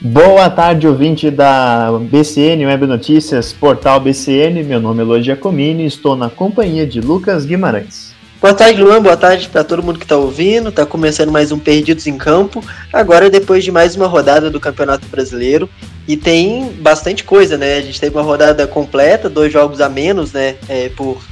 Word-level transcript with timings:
Boa 0.00 0.48
tarde, 0.48 0.86
ouvinte 0.86 1.28
da 1.28 1.90
BCN 1.98 2.66
Web 2.66 2.86
Notícias, 2.86 3.52
portal 3.52 3.98
BCN. 3.98 4.62
Meu 4.62 4.80
nome 4.80 5.02
é 5.02 5.04
Lô 5.04 5.20
Giacomini 5.20 5.82
e 5.82 5.86
estou 5.86 6.14
na 6.14 6.30
companhia 6.30 6.86
de 6.86 7.00
Lucas 7.00 7.44
Guimarães. 7.44 8.13
Boa 8.44 8.52
tarde, 8.52 8.78
Luan. 8.82 9.00
Boa 9.00 9.16
tarde 9.16 9.48
para 9.48 9.64
todo 9.64 9.82
mundo 9.82 9.98
que 9.98 10.04
está 10.04 10.18
ouvindo. 10.18 10.68
Está 10.68 10.84
começando 10.84 11.32
mais 11.32 11.50
um 11.50 11.58
Perdidos 11.58 12.06
em 12.06 12.18
Campo. 12.18 12.62
Agora, 12.92 13.30
depois 13.30 13.64
de 13.64 13.72
mais 13.72 13.96
uma 13.96 14.06
rodada 14.06 14.50
do 14.50 14.60
Campeonato 14.60 15.08
Brasileiro. 15.08 15.66
E 16.06 16.14
tem 16.14 16.70
bastante 16.72 17.24
coisa, 17.24 17.56
né? 17.56 17.78
A 17.78 17.80
gente 17.80 17.98
teve 17.98 18.14
uma 18.14 18.22
rodada 18.22 18.66
completa, 18.66 19.30
dois 19.30 19.50
jogos 19.50 19.80
a 19.80 19.88
menos, 19.88 20.32
né? 20.32 20.56
É, 20.68 20.90
por 20.90 21.24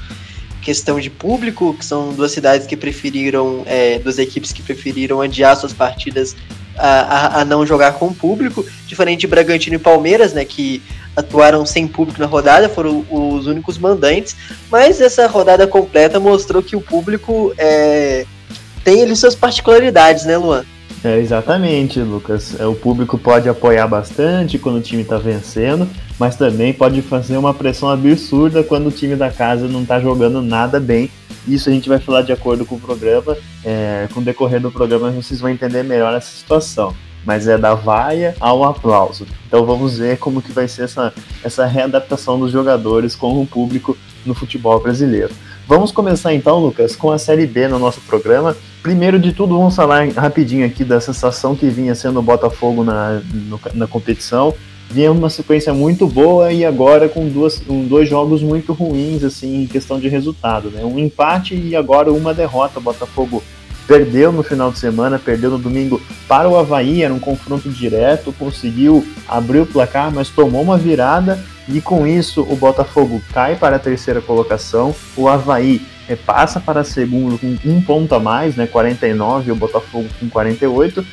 questão 0.62 0.98
de 0.98 1.10
público, 1.10 1.74
que 1.74 1.84
são 1.84 2.14
duas 2.14 2.32
cidades 2.32 2.66
que 2.66 2.78
preferiram, 2.78 3.62
é, 3.66 3.98
duas 3.98 4.18
equipes 4.18 4.50
que 4.50 4.62
preferiram 4.62 5.20
adiar 5.20 5.54
suas 5.54 5.74
partidas 5.74 6.34
a, 6.76 6.88
a, 6.88 7.40
a, 7.40 7.44
não 7.44 7.66
jogar 7.66 7.92
com 7.92 8.12
público, 8.12 8.64
diferente 8.86 9.20
de 9.20 9.26
Bragantino 9.26 9.76
e 9.76 9.78
Palmeiras, 9.78 10.32
né, 10.32 10.44
que 10.44 10.82
atuaram 11.16 11.64
sem 11.66 11.86
público 11.86 12.20
na 12.20 12.26
rodada, 12.26 12.68
foram 12.68 13.04
os 13.10 13.46
únicos 13.46 13.78
mandantes, 13.78 14.34
mas 14.70 15.00
essa 15.00 15.26
rodada 15.26 15.66
completa 15.66 16.18
mostrou 16.18 16.62
que 16.62 16.74
o 16.74 16.80
público 16.80 17.52
é, 17.58 18.24
tem 18.82 19.02
ali 19.02 19.14
suas 19.14 19.34
particularidades, 19.34 20.24
né, 20.24 20.36
Luan? 20.36 20.64
É, 21.04 21.18
exatamente, 21.18 21.98
Lucas. 21.98 22.58
É, 22.60 22.66
o 22.66 22.74
público 22.74 23.18
pode 23.18 23.48
apoiar 23.48 23.88
bastante 23.88 24.58
quando 24.58 24.76
o 24.76 24.80
time 24.80 25.02
está 25.02 25.18
vencendo, 25.18 25.88
mas 26.18 26.36
também 26.36 26.72
pode 26.72 27.02
fazer 27.02 27.36
uma 27.36 27.52
pressão 27.52 27.90
absurda 27.90 28.62
quando 28.62 28.86
o 28.86 28.92
time 28.92 29.16
da 29.16 29.30
casa 29.30 29.66
não 29.66 29.82
está 29.82 29.98
jogando 29.98 30.40
nada 30.40 30.78
bem. 30.78 31.10
Isso 31.46 31.68
a 31.68 31.72
gente 31.72 31.88
vai 31.88 31.98
falar 31.98 32.22
de 32.22 32.32
acordo 32.32 32.64
com 32.64 32.76
o 32.76 32.80
programa. 32.80 33.36
É, 33.64 34.08
com 34.12 34.20
o 34.20 34.24
decorrer 34.24 34.60
do 34.60 34.72
programa 34.72 35.10
vocês 35.10 35.40
vão 35.40 35.48
entender 35.48 35.82
melhor 35.84 36.14
essa 36.14 36.30
situação 36.30 36.94
mas 37.24 37.46
é 37.46 37.56
da 37.56 37.74
vaia 37.74 38.34
ao 38.40 38.64
aplauso. 38.64 39.26
Então 39.46 39.64
vamos 39.64 39.98
ver 39.98 40.18
como 40.18 40.42
que 40.42 40.52
vai 40.52 40.66
ser 40.66 40.82
essa, 40.82 41.12
essa 41.42 41.66
readaptação 41.66 42.38
dos 42.38 42.50
jogadores 42.50 43.14
com 43.14 43.40
o 43.40 43.46
público 43.46 43.96
no 44.24 44.34
futebol 44.34 44.80
brasileiro. 44.80 45.32
Vamos 45.66 45.92
começar 45.92 46.34
então, 46.34 46.58
Lucas, 46.58 46.96
com 46.96 47.10
a 47.10 47.18
Série 47.18 47.46
B 47.46 47.68
no 47.68 47.78
nosso 47.78 48.00
programa. 48.02 48.56
Primeiro 48.82 49.18
de 49.18 49.32
tudo, 49.32 49.56
vamos 49.56 49.76
falar 49.76 50.08
rapidinho 50.08 50.66
aqui 50.66 50.84
da 50.84 51.00
sensação 51.00 51.54
que 51.54 51.68
vinha 51.68 51.94
sendo 51.94 52.18
o 52.18 52.22
Botafogo 52.22 52.82
na, 52.82 53.22
no, 53.32 53.60
na 53.74 53.86
competição. 53.86 54.54
Vinha 54.92 55.10
uma 55.10 55.30
sequência 55.30 55.72
muito 55.72 56.06
boa 56.06 56.52
e 56.52 56.66
agora 56.66 57.08
com, 57.08 57.26
duas, 57.26 57.58
com 57.58 57.82
dois 57.86 58.06
jogos 58.06 58.42
muito 58.42 58.74
ruins 58.74 59.24
assim 59.24 59.62
em 59.62 59.66
questão 59.66 59.98
de 59.98 60.06
resultado. 60.06 60.68
Né? 60.68 60.84
Um 60.84 60.98
empate 60.98 61.54
e 61.54 61.74
agora 61.74 62.12
uma 62.12 62.34
derrota. 62.34 62.78
O 62.78 62.82
Botafogo 62.82 63.42
perdeu 63.86 64.30
no 64.30 64.42
final 64.42 64.70
de 64.70 64.78
semana, 64.78 65.18
perdeu 65.18 65.50
no 65.50 65.58
domingo 65.58 65.98
para 66.28 66.46
o 66.46 66.58
Havaí, 66.58 67.02
era 67.02 67.12
um 67.12 67.18
confronto 67.18 67.70
direto, 67.70 68.34
conseguiu 68.38 69.02
abrir 69.26 69.60
o 69.60 69.66
placar, 69.66 70.12
mas 70.12 70.28
tomou 70.28 70.60
uma 70.60 70.76
virada 70.76 71.42
e 71.66 71.80
com 71.80 72.06
isso 72.06 72.42
o 72.42 72.54
Botafogo 72.54 73.22
cai 73.32 73.56
para 73.56 73.76
a 73.76 73.78
terceira 73.78 74.20
colocação, 74.20 74.94
o 75.16 75.26
Havaí 75.26 75.80
repassa 76.06 76.60
para 76.60 76.80
a 76.80 76.84
segunda 76.84 77.38
com 77.38 77.56
um 77.64 77.80
ponto 77.80 78.14
a 78.14 78.20
mais, 78.20 78.56
né, 78.56 78.66
49, 78.66 79.52
o 79.52 79.56
Botafogo 79.56 80.06
com 80.20 80.28
48. 80.28 81.04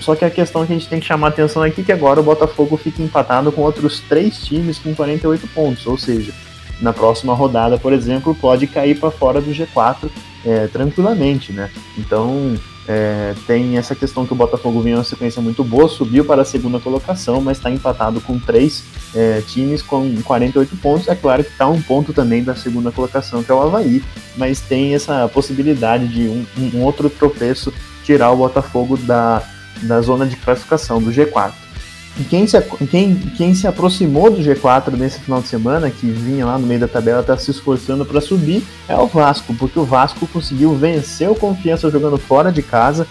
Só 0.00 0.14
que 0.14 0.24
a 0.24 0.30
questão 0.30 0.64
que 0.64 0.72
a 0.72 0.76
gente 0.76 0.88
tem 0.88 1.00
que 1.00 1.06
chamar 1.06 1.28
atenção 1.28 1.62
aqui 1.62 1.80
é 1.80 1.84
que 1.84 1.92
agora 1.92 2.20
o 2.20 2.22
Botafogo 2.22 2.76
fica 2.76 3.02
empatado 3.02 3.50
com 3.50 3.62
outros 3.62 4.00
três 4.00 4.38
times 4.38 4.78
com 4.78 4.94
48 4.94 5.46
pontos, 5.48 5.86
ou 5.86 5.98
seja, 5.98 6.32
na 6.80 6.92
próxima 6.92 7.34
rodada, 7.34 7.76
por 7.78 7.92
exemplo, 7.92 8.34
pode 8.34 8.66
cair 8.66 8.98
para 8.98 9.10
fora 9.10 9.40
do 9.40 9.50
G4 9.50 10.08
é, 10.44 10.66
tranquilamente, 10.68 11.52
né? 11.52 11.70
Então 11.96 12.54
é, 12.86 13.34
tem 13.46 13.76
essa 13.76 13.94
questão 13.94 14.24
que 14.24 14.32
o 14.32 14.36
Botafogo 14.36 14.80
vinha 14.80 14.96
uma 14.96 15.04
sequência 15.04 15.42
muito 15.42 15.64
boa, 15.64 15.88
subiu 15.88 16.24
para 16.24 16.42
a 16.42 16.44
segunda 16.44 16.78
colocação, 16.78 17.40
mas 17.40 17.58
está 17.58 17.70
empatado 17.70 18.20
com 18.20 18.38
três 18.38 18.84
é, 19.14 19.42
times 19.42 19.82
com 19.82 20.22
48 20.22 20.76
pontos. 20.76 21.08
É 21.08 21.14
claro 21.14 21.44
que 21.44 21.50
está 21.50 21.66
um 21.66 21.82
ponto 21.82 22.12
também 22.12 22.42
da 22.42 22.54
segunda 22.54 22.90
colocação, 22.92 23.42
que 23.42 23.50
é 23.50 23.54
o 23.54 23.60
Havaí, 23.60 24.02
mas 24.36 24.60
tem 24.60 24.94
essa 24.94 25.28
possibilidade 25.28 26.08
de 26.08 26.28
um, 26.28 26.46
um 26.74 26.82
outro 26.82 27.10
tropeço 27.10 27.72
tirar 28.04 28.30
o 28.30 28.36
Botafogo 28.36 28.96
da, 28.96 29.42
da 29.82 30.00
zona 30.00 30.26
de 30.26 30.36
classificação, 30.36 31.02
do 31.02 31.10
G4. 31.10 31.52
E 32.18 32.24
quem 32.24 32.46
se, 32.48 32.60
quem, 32.90 33.14
quem 33.14 33.54
se 33.54 33.66
aproximou 33.66 34.28
do 34.28 34.42
G4 34.42 34.92
nesse 34.96 35.20
final 35.20 35.40
de 35.40 35.46
semana, 35.46 35.88
que 35.88 36.06
vinha 36.06 36.44
lá 36.44 36.58
no 36.58 36.66
meio 36.66 36.80
da 36.80 36.88
tabela, 36.88 37.20
está 37.20 37.36
se 37.36 37.50
esforçando 37.50 38.04
para 38.04 38.20
subir, 38.20 38.64
é 38.88 38.96
o 38.96 39.06
Vasco, 39.06 39.54
porque 39.54 39.78
o 39.78 39.84
Vasco 39.84 40.26
conseguiu 40.26 40.74
vencer 40.74 41.30
o 41.30 41.34
Confiança 41.34 41.88
jogando 41.90 42.18
fora 42.18 42.50
de 42.50 42.60
casa. 42.60 43.06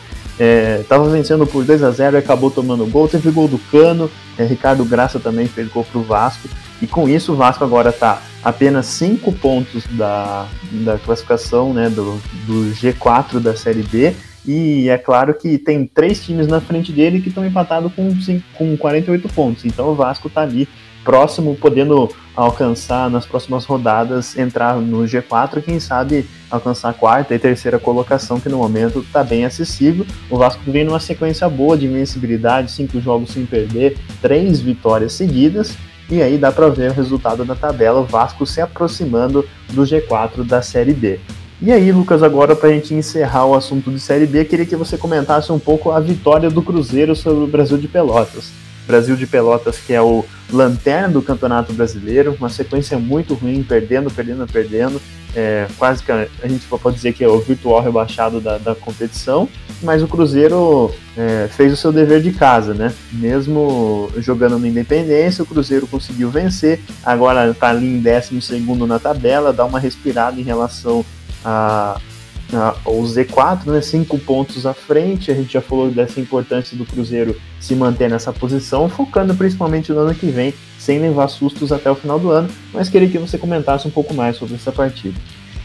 Estava 0.81 1.07
é, 1.07 1.09
vencendo 1.09 1.47
por 1.47 1.63
2 1.63 1.81
a 1.81 1.89
0 1.89 2.17
e 2.17 2.19
acabou 2.19 2.51
tomando 2.51 2.85
gol. 2.85 3.07
Teve 3.07 3.31
gol 3.31 3.47
do 3.47 3.57
Cano, 3.57 4.11
é, 4.38 4.44
Ricardo 4.44 4.84
Graça 4.84 5.19
também 5.19 5.47
fez 5.47 5.69
gol 5.69 5.85
para 5.85 5.99
o 5.99 6.03
Vasco. 6.03 6.49
E 6.81 6.85
com 6.85 7.07
isso 7.07 7.31
o 7.31 7.35
Vasco 7.35 7.63
agora 7.63 7.89
está 7.89 8.22
apenas 8.44 8.85
5 8.88 9.31
pontos 9.34 9.85
da, 9.91 10.45
da 10.72 10.97
classificação 10.99 11.73
né, 11.73 11.89
do, 11.89 12.22
do 12.45 12.72
G4 12.75 13.39
da 13.39 13.55
Série 13.55 13.84
B 13.84 14.13
e 14.45 14.89
é 14.89 14.97
claro 14.97 15.33
que 15.33 15.57
tem 15.57 15.85
três 15.85 16.23
times 16.23 16.47
na 16.47 16.61
frente 16.61 16.91
dele 16.91 17.21
que 17.21 17.29
estão 17.29 17.45
empatados 17.45 17.91
com, 17.93 18.09
com 18.55 18.77
48 18.77 19.29
pontos. 19.29 19.65
Então 19.65 19.89
o 19.89 19.95
Vasco 19.95 20.27
está 20.27 20.41
ali 20.41 20.67
próximo, 21.07 21.55
podendo 21.55 22.09
alcançar 22.35 23.09
nas 23.09 23.25
próximas 23.25 23.63
rodadas, 23.63 24.37
entrar 24.37 24.75
no 24.75 25.05
G4, 25.05 25.61
quem 25.63 25.79
sabe 25.79 26.27
alcançar 26.51 26.89
a 26.89 26.93
quarta 26.93 27.33
e 27.33 27.39
terceira 27.39 27.79
colocação, 27.79 28.41
que 28.41 28.49
no 28.49 28.57
momento 28.57 28.99
está 28.99 29.23
bem 29.23 29.45
acessível. 29.45 30.05
O 30.29 30.37
Vasco 30.37 30.61
vem 30.69 30.83
numa 30.83 30.99
sequência 30.99 31.47
boa 31.47 31.77
de 31.77 31.85
invencibilidade, 31.85 32.73
cinco 32.73 32.99
jogos 32.99 33.31
sem 33.31 33.45
perder, 33.45 33.97
três 34.21 34.59
vitórias 34.59 35.13
seguidas. 35.13 35.77
E 36.09 36.21
aí 36.21 36.37
dá 36.37 36.51
para 36.51 36.67
ver 36.67 36.91
o 36.91 36.93
resultado 36.93 37.45
da 37.45 37.55
tabela, 37.55 38.01
o 38.01 38.05
Vasco 38.05 38.45
se 38.45 38.59
aproximando 38.59 39.47
do 39.69 39.83
G4 39.83 40.43
da 40.43 40.61
Série 40.61 40.93
B. 40.93 41.21
E 41.59 41.72
aí, 41.72 41.91
Lucas, 41.91 42.22
agora 42.22 42.56
para 42.56 42.69
a 42.69 42.72
gente 42.72 42.94
encerrar 42.94 43.45
o 43.45 43.56
assunto 43.56 43.90
de 43.90 44.00
Série 44.00 44.28
B, 44.28 44.45
queria 44.45 44.66
que 44.66 44.75
você 44.75 44.95
comentasse 44.95 45.51
um 45.51 45.57
pouco 45.57 45.90
a 45.90 46.00
vitória 46.00 46.51
do 46.51 46.62
Cruzeiro 46.62 47.16
sobre 47.16 47.45
o 47.45 47.47
Brasil 47.47 47.79
de 47.79 47.88
Pelotas. 47.88 48.51
Brasil 48.85 49.16
de 49.16 49.25
Pelotas, 49.25 49.79
que 49.79 49.91
é 49.91 50.00
o 50.00 50.23
lanterna 50.53 51.09
do 51.09 51.22
Campeonato 51.22 51.73
Brasileiro, 51.73 52.35
uma 52.40 52.47
sequência 52.47 53.00
muito 53.00 53.34
ruim, 53.34 53.63
perdendo, 53.63 54.12
perdendo, 54.12 54.46
perdendo. 54.46 55.01
É, 55.35 55.67
quase 55.79 56.03
que 56.03 56.12
a, 56.12 56.28
a 56.44 56.47
gente 56.47 56.66
pode 56.67 56.96
dizer 56.96 57.13
que 57.13 57.23
é 57.23 57.28
o 57.28 57.40
virtual 57.40 57.81
rebaixado 57.81 58.40
da, 58.40 58.59
da 58.59 58.75
competição, 58.75 59.50
mas 59.81 60.03
o 60.03 60.07
Cruzeiro 60.07 60.94
é, 61.17 61.50
fez 61.51 61.73
o 61.73 61.75
seu 61.75 61.91
dever 61.91 62.22
de 62.22 62.31
casa, 62.31 62.75
né? 62.75 62.94
Mesmo 63.12 64.12
jogando 64.17 64.59
no 64.59 64.67
Independência, 64.67 65.44
o 65.44 65.47
Cruzeiro 65.47 65.88
conseguiu 65.88 66.29
vencer, 66.29 66.79
agora 67.03 67.50
está 67.50 67.69
ali 67.69 67.88
em 67.88 68.00
12 68.00 68.85
na 68.88 69.00
tabela, 69.00 69.51
dá 69.51 69.66
uma 69.66 69.79
respirada 69.79 70.40
em 70.40 70.44
relação 70.44 71.03
a, 71.43 71.99
a, 72.53 72.75
o 72.85 73.03
Z4, 73.03 73.65
né, 73.67 73.81
cinco 73.81 74.17
pontos 74.17 74.65
à 74.65 74.73
frente. 74.73 75.31
A 75.31 75.33
gente 75.33 75.53
já 75.53 75.61
falou 75.61 75.89
dessa 75.89 76.19
importância 76.19 76.77
do 76.77 76.85
Cruzeiro 76.85 77.39
se 77.59 77.75
manter 77.75 78.09
nessa 78.09 78.31
posição, 78.31 78.89
focando 78.89 79.35
principalmente 79.35 79.91
no 79.91 79.99
ano 79.99 80.15
que 80.15 80.27
vem, 80.27 80.53
sem 80.79 80.99
levar 80.99 81.27
sustos 81.27 81.71
até 81.71 81.89
o 81.89 81.95
final 81.95 82.19
do 82.19 82.31
ano. 82.31 82.49
Mas 82.73 82.89
queria 82.89 83.09
que 83.09 83.17
você 83.17 83.37
comentasse 83.37 83.87
um 83.87 83.91
pouco 83.91 84.13
mais 84.13 84.37
sobre 84.37 84.55
essa 84.55 84.71
partida. 84.71 85.19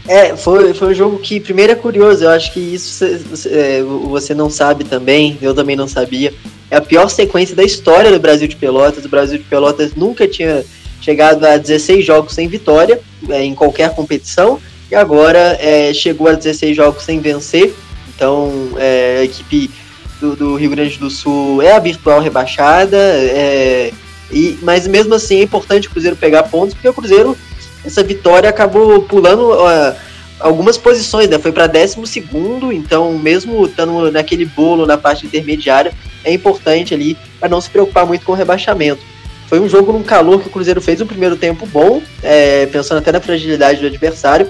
É, 0.05 0.35
foi, 0.35 0.73
foi 0.73 0.89
um 0.89 0.93
jogo 0.93 1.19
que, 1.19 1.39
primeiro, 1.39 1.71
é 1.71 1.75
curioso. 1.75 2.25
Eu 2.25 2.29
acho 2.31 2.51
que 2.51 2.59
isso 2.59 3.05
é, 3.47 3.81
você 3.81 4.33
não 4.33 4.49
sabe 4.49 4.83
também, 4.83 5.37
eu 5.41 5.53
também 5.53 5.75
não 5.75 5.87
sabia. 5.87 6.33
É 6.69 6.75
a 6.75 6.81
pior 6.81 7.07
sequência 7.07 7.55
da 7.55 7.63
história 7.63 8.11
do 8.11 8.19
Brasil 8.19 8.47
de 8.47 8.55
Pelotas. 8.55 9.05
O 9.05 9.09
Brasil 9.09 9.37
de 9.37 9.45
Pelotas 9.45 9.95
nunca 9.95 10.27
tinha 10.27 10.65
chegado 10.99 11.45
a 11.45 11.57
16 11.57 12.05
jogos 12.05 12.33
sem 12.33 12.47
vitória 12.47 12.99
é, 13.29 13.43
em 13.43 13.53
qualquer 13.53 13.93
competição 13.93 14.59
e 14.93 14.95
agora 14.95 15.57
é, 15.59 15.91
chegou 15.91 16.27
a 16.27 16.33
16 16.33 16.77
jogos 16.77 17.03
sem 17.03 17.19
vencer. 17.19 17.73
Então 18.15 18.69
é, 18.77 19.17
a 19.21 19.23
equipe 19.23 19.71
do, 20.21 20.35
do, 20.35 20.55
Rio 20.55 20.69
Grande 20.69 20.99
do 20.99 21.09
Sul 21.09 21.63
é 21.63 21.71
a 21.71 21.79
virtual 21.79 22.21
rebaixada. 22.21 22.95
É, 22.95 23.91
e, 24.31 24.57
mas 24.61 24.87
mesmo 24.87 25.15
assim 25.15 25.39
é 25.39 25.43
importante 25.43 25.87
o 25.87 25.91
Cruzeiro 25.91 26.15
pegar 26.15 26.43
pontos, 26.43 26.75
porque 26.75 26.87
o 26.87 26.93
Cruzeiro, 26.93 27.35
essa 27.83 28.03
vitória 28.03 28.47
acabou 28.47 29.01
pulando 29.01 29.51
uh, 29.51 29.95
algumas 30.39 30.77
posições, 30.77 31.27
né? 31.27 31.39
Foi 31.39 31.51
para 31.51 31.65
12, 31.65 31.99
então 32.71 33.17
mesmo 33.17 33.65
estando 33.65 34.11
naquele 34.11 34.45
bolo 34.45 34.85
na 34.85 34.97
parte 34.97 35.25
intermediária, 35.25 35.91
é 36.23 36.31
importante 36.31 36.93
ali 36.93 37.17
para 37.39 37.49
não 37.49 37.59
se 37.59 37.69
preocupar 37.69 38.05
muito 38.05 38.25
com 38.25 38.31
o 38.31 38.35
rebaixamento. 38.35 39.01
Foi 39.47 39.59
um 39.59 39.67
jogo 39.67 39.91
num 39.91 40.03
calor 40.03 40.39
que 40.39 40.47
o 40.47 40.51
Cruzeiro 40.51 40.81
fez 40.81 41.01
um 41.01 41.07
primeiro 41.07 41.35
tempo 41.35 41.65
bom, 41.65 42.01
é, 42.21 42.67
pensando 42.67 42.99
até 42.99 43.11
na 43.11 43.19
fragilidade 43.19 43.81
do 43.81 43.87
adversário, 43.87 44.47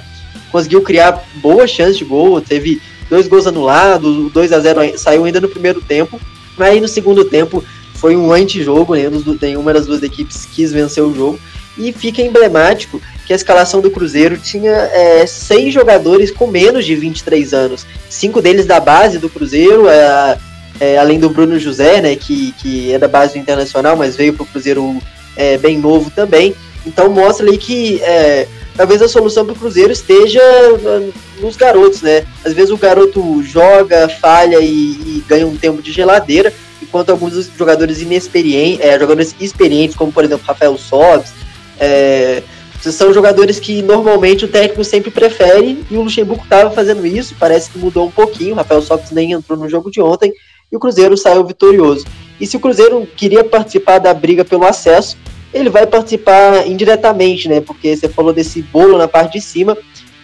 conseguiu 0.52 0.82
criar 0.82 1.24
boas 1.36 1.70
chances 1.70 1.98
de 1.98 2.06
gol, 2.06 2.40
teve 2.42 2.82
dois 3.10 3.28
gols 3.28 3.48
anulados, 3.48 4.32
2 4.32 4.54
a 4.54 4.60
0 4.60 4.98
saiu 4.98 5.26
ainda 5.26 5.42
no 5.42 5.50
primeiro 5.50 5.82
tempo, 5.82 6.20
mas 6.58 6.70
aí 6.70 6.82
no 6.82 6.88
segundo 6.88 7.26
tempo 7.26 7.64
foi 7.96 8.16
um 8.16 8.34
antijogo, 8.34 8.96
nenhuma 9.42 9.74
das 9.74 9.86
duas 9.86 10.04
equipes 10.04 10.46
quis 10.54 10.72
vencer 10.72 11.04
o 11.04 11.16
jogo. 11.16 11.40
E 11.78 11.92
fica 11.92 12.22
emblemático 12.22 13.02
que 13.26 13.34
a 13.34 13.36
escalação 13.36 13.82
do 13.82 13.90
Cruzeiro 13.90 14.38
tinha 14.38 14.72
é, 14.72 15.26
seis 15.26 15.74
jogadores 15.74 16.30
com 16.30 16.46
menos 16.46 16.86
de 16.86 16.96
23 16.96 17.54
anos. 17.54 17.86
Cinco 18.10 18.42
deles 18.42 18.66
da 18.66 18.80
base 18.80 19.18
do 19.18 19.30
Cruzeiro, 19.30 19.88
é, 19.88 20.38
é, 20.80 20.98
além 20.98 21.20
do 21.20 21.30
Bruno 21.30 21.58
José, 21.58 22.02
né, 22.02 22.16
que, 22.16 22.52
que 22.62 22.94
é 22.94 23.00
da 23.00 23.08
base 23.08 23.34
do 23.34 23.40
Internacional, 23.40 23.96
mas 23.96 24.16
veio 24.16 24.34
para 24.34 24.44
o 24.44 24.48
Cruzeiro 24.48 25.02
é, 25.36 25.58
bem 25.58 25.78
novo 25.78 26.12
também. 26.12 26.54
Então 26.86 27.10
mostra 27.10 27.48
ali 27.48 27.58
que 27.58 28.02
é, 28.04 28.48
talvez 28.76 29.02
a 29.02 29.08
solução 29.08 29.46
para 29.46 29.54
o 29.54 29.58
Cruzeiro 29.58 29.92
esteja 29.92 30.42
nos 31.40 31.56
garotos, 31.56 32.02
né? 32.02 32.26
Às 32.46 32.54
vezes 32.54 32.72
o 32.72 32.78
garoto 32.78 33.42
joga, 33.44 34.10
falha 34.10 34.60
e, 34.60 34.68
e 34.68 35.24
ganha 35.28 35.48
um 35.48 35.56
tempo 35.56 35.82
de 35.82 35.92
geladeira, 35.92 36.54
enquanto 36.82 37.10
alguns 37.10 37.50
jogadores 37.58 38.02
inexperientes, 38.02 38.86
é, 38.86 39.00
jogadores 39.00 39.36
experientes, 39.40 39.96
como 39.96 40.12
por 40.12 40.24
exemplo 40.24 40.46
Rafael 40.46 40.78
Sobes, 40.78 41.34
é, 41.80 42.44
são 42.80 43.14
jogadores 43.14 43.60
que 43.60 43.82
normalmente 43.82 44.46
o 44.46 44.48
técnico 44.48 44.84
sempre 44.84 45.10
prefere 45.10 45.84
e 45.90 45.96
o 45.96 46.02
Luxemburgo 46.02 46.44
estava 46.44 46.70
fazendo 46.72 47.06
isso, 47.06 47.36
parece 47.40 47.70
que 47.70 47.78
mudou 47.78 48.08
um 48.08 48.12
pouquinho, 48.12 48.54
o 48.54 48.56
Rafael 48.56 48.82
Sobes 48.82 49.12
nem 49.12 49.32
entrou 49.32 49.58
no 49.58 49.70
jogo 49.70 49.90
de 49.90 50.02
ontem 50.02 50.34
e 50.72 50.76
o 50.76 50.80
Cruzeiro 50.80 51.16
saiu 51.16 51.46
vitorioso. 51.46 52.06
E 52.40 52.48
se 52.48 52.58
o 52.58 52.60
Cruzeiro 52.60 53.08
queria 53.16 53.44
participar 53.44 54.00
da 54.00 54.14
briga 54.14 54.44
pelo 54.44 54.66
acesso, 54.66 55.16
ele 55.54 55.70
vai 55.70 55.86
participar 55.86 56.68
indiretamente, 56.68 57.48
né? 57.48 57.62
Porque 57.62 57.96
você 57.96 58.10
falou 58.10 58.34
desse 58.34 58.62
bolo 58.62 58.98
na 58.98 59.08
parte 59.08 59.34
de 59.34 59.42
cima. 59.42 59.78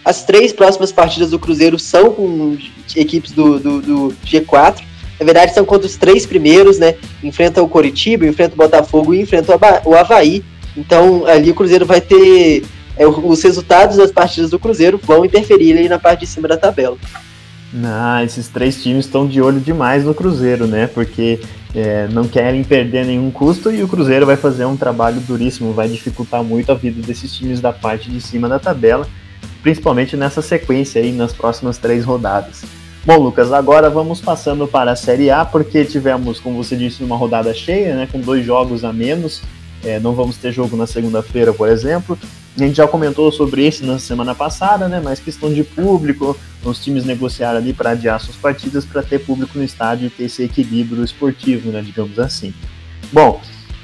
As 0.04 0.24
três 0.24 0.52
próximas 0.52 0.90
partidas 0.90 1.30
do 1.30 1.38
Cruzeiro 1.38 1.78
são 1.78 2.12
com 2.12 2.56
equipes 2.96 3.32
do, 3.32 3.58
do, 3.58 3.80
do 3.80 4.16
G4. 4.26 4.82
Na 5.20 5.26
verdade, 5.26 5.52
são 5.52 5.64
contra 5.64 5.86
os 5.86 5.96
três 5.96 6.24
primeiros, 6.24 6.78
né? 6.78 6.94
Enfrenta 7.22 7.62
o 7.62 7.68
Coritiba, 7.68 8.26
enfrenta 8.26 8.54
o 8.54 8.56
Botafogo 8.56 9.14
e 9.14 9.20
enfrenta 9.20 9.54
o 9.84 9.94
Havaí. 9.94 10.42
Então, 10.76 11.26
ali 11.26 11.50
o 11.50 11.54
Cruzeiro 11.54 11.84
vai 11.84 12.00
ter. 12.00 12.64
É, 12.96 13.06
os 13.06 13.42
resultados 13.42 13.96
das 13.96 14.10
partidas 14.10 14.50
do 14.50 14.58
Cruzeiro 14.58 15.00
vão 15.02 15.24
interferir 15.24 15.78
ali 15.78 15.88
na 15.88 15.98
parte 15.98 16.20
de 16.20 16.26
cima 16.26 16.48
da 16.48 16.56
tabela. 16.56 16.96
Ah, 17.84 18.24
esses 18.24 18.48
três 18.48 18.82
times 18.82 19.06
estão 19.06 19.26
de 19.26 19.40
olho 19.40 19.60
demais 19.60 20.04
no 20.04 20.14
Cruzeiro, 20.14 20.66
né? 20.66 20.88
Porque 20.88 21.38
é, 21.74 22.08
não 22.08 22.26
querem 22.26 22.64
perder 22.64 23.06
nenhum 23.06 23.30
custo 23.30 23.70
e 23.70 23.82
o 23.82 23.88
Cruzeiro 23.88 24.26
vai 24.26 24.36
fazer 24.36 24.64
um 24.64 24.76
trabalho 24.76 25.20
duríssimo, 25.20 25.72
vai 25.72 25.88
dificultar 25.88 26.42
muito 26.42 26.72
a 26.72 26.74
vida 26.74 27.00
desses 27.02 27.32
times 27.32 27.60
da 27.60 27.72
parte 27.72 28.10
de 28.10 28.20
cima 28.20 28.48
da 28.48 28.58
tabela, 28.58 29.06
principalmente 29.62 30.16
nessa 30.16 30.42
sequência 30.42 31.00
aí 31.00 31.12
nas 31.12 31.32
próximas 31.32 31.78
três 31.78 32.04
rodadas. 32.04 32.62
Bom, 33.04 33.16
Lucas, 33.18 33.52
agora 33.52 33.88
vamos 33.88 34.20
passando 34.20 34.68
para 34.68 34.92
a 34.92 34.96
Série 34.96 35.30
A, 35.30 35.44
porque 35.44 35.84
tivemos, 35.84 36.38
como 36.38 36.62
você 36.62 36.76
disse, 36.76 37.02
uma 37.02 37.16
rodada 37.16 37.54
cheia, 37.54 37.94
né, 37.94 38.08
com 38.10 38.20
dois 38.20 38.44
jogos 38.44 38.84
a 38.84 38.92
menos. 38.92 39.40
É, 39.82 39.98
não 39.98 40.12
vamos 40.12 40.36
ter 40.36 40.52
jogo 40.52 40.76
na 40.76 40.86
segunda-feira, 40.86 41.52
por 41.54 41.68
exemplo. 41.68 42.18
A 42.56 42.62
gente 42.62 42.76
já 42.76 42.86
comentou 42.86 43.30
sobre 43.30 43.64
esse 43.64 43.84
na 43.84 43.98
semana 43.98 44.34
passada, 44.34 44.88
né? 44.88 45.00
Mas 45.02 45.20
questão 45.20 45.52
de 45.52 45.62
público, 45.62 46.36
os 46.64 46.82
times 46.82 47.04
negociaram 47.04 47.58
ali 47.58 47.72
para 47.72 47.90
adiar 47.90 48.20
suas 48.20 48.36
partidas 48.36 48.84
para 48.84 49.02
ter 49.02 49.20
público 49.20 49.56
no 49.56 49.64
estádio 49.64 50.06
e 50.06 50.10
ter 50.10 50.24
esse 50.24 50.42
equilíbrio 50.42 51.04
esportivo, 51.04 51.70
né? 51.70 51.80
Digamos 51.80 52.18
assim. 52.18 52.52
Bom, 53.12 53.40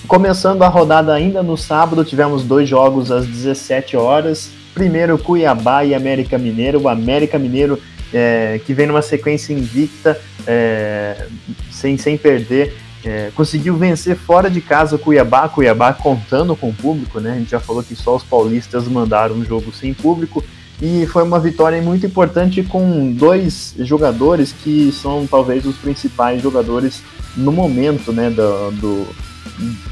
começando 0.09 0.63
a 0.63 0.69
rodada 0.69 1.15
ainda 1.15 1.43
no 1.43 1.57
sábado, 1.57 2.05
tivemos 2.05 2.43
dois 2.43 2.69
jogos 2.69 3.11
às 3.13 3.27
17 3.27 3.97
horas. 3.97 4.51
Primeiro, 4.75 5.17
Cuiabá 5.17 5.85
e 5.85 5.95
América 5.95 6.37
Mineiro. 6.37 6.83
O 6.83 6.89
América 6.89 7.39
Mineiro 7.39 7.81
é, 8.13 8.61
que 8.65 8.75
vem 8.75 8.87
numa 8.87 9.03
sequência 9.03 9.53
invicta, 9.53 10.21
é, 10.47 11.27
sem, 11.71 11.97
sem 11.97 12.17
perder 12.19 12.77
é, 13.07 13.31
conseguiu 13.37 13.77
vencer 13.77 14.17
fora 14.17 14.51
de 14.51 14.61
casa 14.61 14.97
o 14.97 14.99
Cuiabá, 14.99 15.49
Cuiabá 15.49 15.93
contando 15.93 16.57
com 16.57 16.71
o 16.71 16.75
público, 16.75 17.21
né? 17.21 17.35
A 17.35 17.39
gente 17.39 17.53
já 17.53 17.61
falou 17.61 17.83
que 17.83 17.95
só 17.95 18.17
os 18.17 18.25
paulistas 18.25 18.89
mandaram 18.89 19.37
um 19.37 19.45
jogo 19.45 19.73
sem 19.73 19.95
público 19.95 20.43
e 20.83 21.07
foi 21.07 21.23
uma 21.23 21.39
vitória 21.39 21.81
muito 21.81 22.05
importante 22.05 22.65
com 22.65 23.13
dois 23.13 23.75
jogadores 23.79 24.53
que 24.53 24.91
são 24.91 25.25
talvez 25.25 25.65
os 25.65 25.77
principais 25.77 26.43
jogadores 26.43 27.01
no 27.37 27.53
momento, 27.53 28.13
né, 28.13 28.29
do, 28.29 28.71
do 28.73 29.07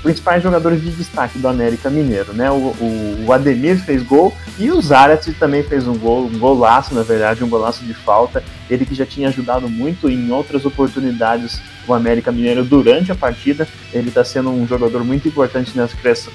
principais 0.03 0.43
jogadores 0.43 0.83
de 0.83 0.91
destaque 0.91 1.39
do 1.39 1.49
América 1.49 1.89
Mineiro, 1.91 2.33
né? 2.33 2.51
O, 2.51 2.55
o, 2.55 3.25
o 3.27 3.33
Ademir 3.33 3.79
fez 3.85 4.03
gol 4.03 4.35
e 4.59 4.71
o 4.71 4.81
Zarat 4.81 5.27
também 5.35 5.62
fez 5.62 5.87
um 5.87 5.97
gol, 5.97 6.27
um 6.27 6.39
golaço, 6.39 6.95
na 6.95 7.03
verdade, 7.03 7.43
um 7.43 7.49
golaço 7.49 7.85
de 7.85 7.95
falta. 7.95 8.43
Ele 8.69 8.85
que 8.85 8.95
já 8.95 9.05
tinha 9.05 9.29
ajudado 9.29 9.69
muito 9.69 10.09
em 10.09 10.31
outras 10.31 10.65
oportunidades 10.65 11.61
o 11.87 11.95
América 11.95 12.33
Mineiro 12.33 12.65
durante 12.65 13.12
a 13.12 13.15
partida. 13.15 13.67
Ele 13.93 14.09
está 14.09 14.25
sendo 14.25 14.51
um 14.51 14.67
jogador 14.67 15.05
muito 15.05 15.29
importante 15.29 15.73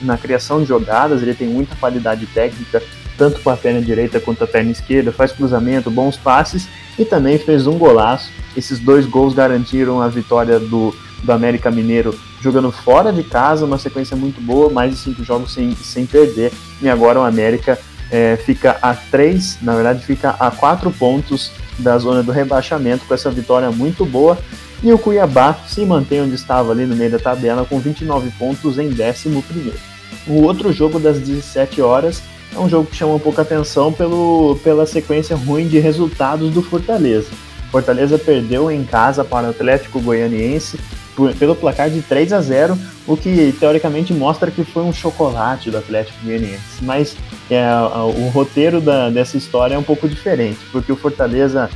na 0.02 0.18
criação 0.18 0.62
de 0.62 0.68
jogadas, 0.68 1.22
ele 1.22 1.34
tem 1.34 1.48
muita 1.48 1.76
qualidade 1.76 2.26
técnica, 2.28 2.82
tanto 3.18 3.42
com 3.42 3.50
a 3.50 3.58
perna 3.58 3.82
direita 3.82 4.20
quanto 4.20 4.44
a 4.44 4.48
perna 4.48 4.72
esquerda, 4.72 5.12
faz 5.12 5.32
cruzamento, 5.32 5.92
bons 5.92 6.16
passes 6.16 6.68
e 6.98 7.04
também 7.04 7.38
fez 7.38 7.68
um 7.68 7.78
golaço. 7.78 8.32
Esses 8.56 8.80
dois 8.80 9.06
gols 9.06 9.34
garantiram 9.34 10.02
a 10.02 10.08
vitória 10.08 10.60
do, 10.60 10.96
do 11.24 11.32
América 11.32 11.70
Mineiro 11.70 12.18
jogando 12.42 12.72
fora 12.72 13.12
de 13.12 13.24
casa, 13.24 13.66
uma 13.66 13.78
sequência 13.78 14.16
muito 14.16 14.42
boa, 14.42 14.70
mais 14.70 14.92
de 14.92 14.98
cinco 14.98 15.24
jogos 15.24 15.54
sem, 15.54 15.76
sem 15.76 16.06
perder. 16.06 16.52
E 16.82 16.90
agora 16.90 17.20
o 17.20 17.24
América 17.24 17.78
é, 18.12 18.38
fica 18.38 18.78
a 18.82 18.94
três, 18.94 19.58
na 19.62 19.76
verdade 19.76 20.06
fica 20.06 20.36
a 20.40 20.50
quatro 20.50 20.92
pontos 20.92 21.52
da 21.78 21.98
zona 21.98 22.24
do 22.24 22.32
rebaixamento 22.32 23.06
com 23.06 23.14
essa 23.14 23.30
vitória 23.30 23.70
muito 23.72 24.06
boa. 24.06 24.38
E 24.82 24.94
o 24.94 24.98
Cuiabá 24.98 25.54
se 25.68 25.86
mantém 25.86 26.22
onde 26.22 26.36
estava 26.36 26.72
ali 26.72 26.86
no 26.86 26.96
meio 26.96 27.12
da 27.12 27.20
tabela 27.20 27.66
com 27.66 27.80
29 27.80 28.32
pontos 28.32 28.78
em 28.78 28.88
11 28.88 29.74
O 30.26 30.42
outro 30.44 30.72
jogo 30.72 31.00
das 31.00 31.20
17 31.20 31.82
horas 31.82 32.22
é 32.56 32.60
um 32.60 32.70
jogo 32.70 32.90
que 32.90 32.96
chama 32.96 33.14
um 33.14 33.20
pouco 33.20 33.42
atenção 33.42 33.92
pelo, 33.92 34.58
pela 34.64 34.86
sequência 34.86 35.36
ruim 35.36 35.68
de 35.68 35.80
resultados 35.80 36.50
do 36.52 36.62
Fortaleza. 36.62 37.28
Fortaleza 37.70 38.18
perdeu 38.18 38.72
em 38.72 38.84
casa 38.84 39.24
para 39.24 39.48
o 39.48 39.50
Atlético 39.52 40.00
Goianiense 40.00 40.80
pelo 41.38 41.56
placar 41.56 41.90
de 41.90 42.02
3 42.02 42.34
a 42.34 42.42
0, 42.42 42.78
o 43.08 43.18
que 43.18 43.54
teoricamente 43.60 44.14
mostra 44.14 44.52
que 44.52 44.64
foi 44.64 44.84
um 44.84 44.94
chocolate 44.94 45.70
do 45.72 45.78
Atlético 45.78 46.18
Goianiense. 46.24 46.82
Mas 46.82 47.16
é, 47.50 47.64
o 48.18 48.30
roteiro 48.30 48.80
da, 48.80 49.10
dessa 49.10 49.38
história 49.38 49.76
é 49.76 49.78
um 49.78 49.84
pouco 49.84 50.08
diferente, 50.08 50.60
porque 50.72 50.92
o 50.92 50.96
Fortaleza 50.96 51.70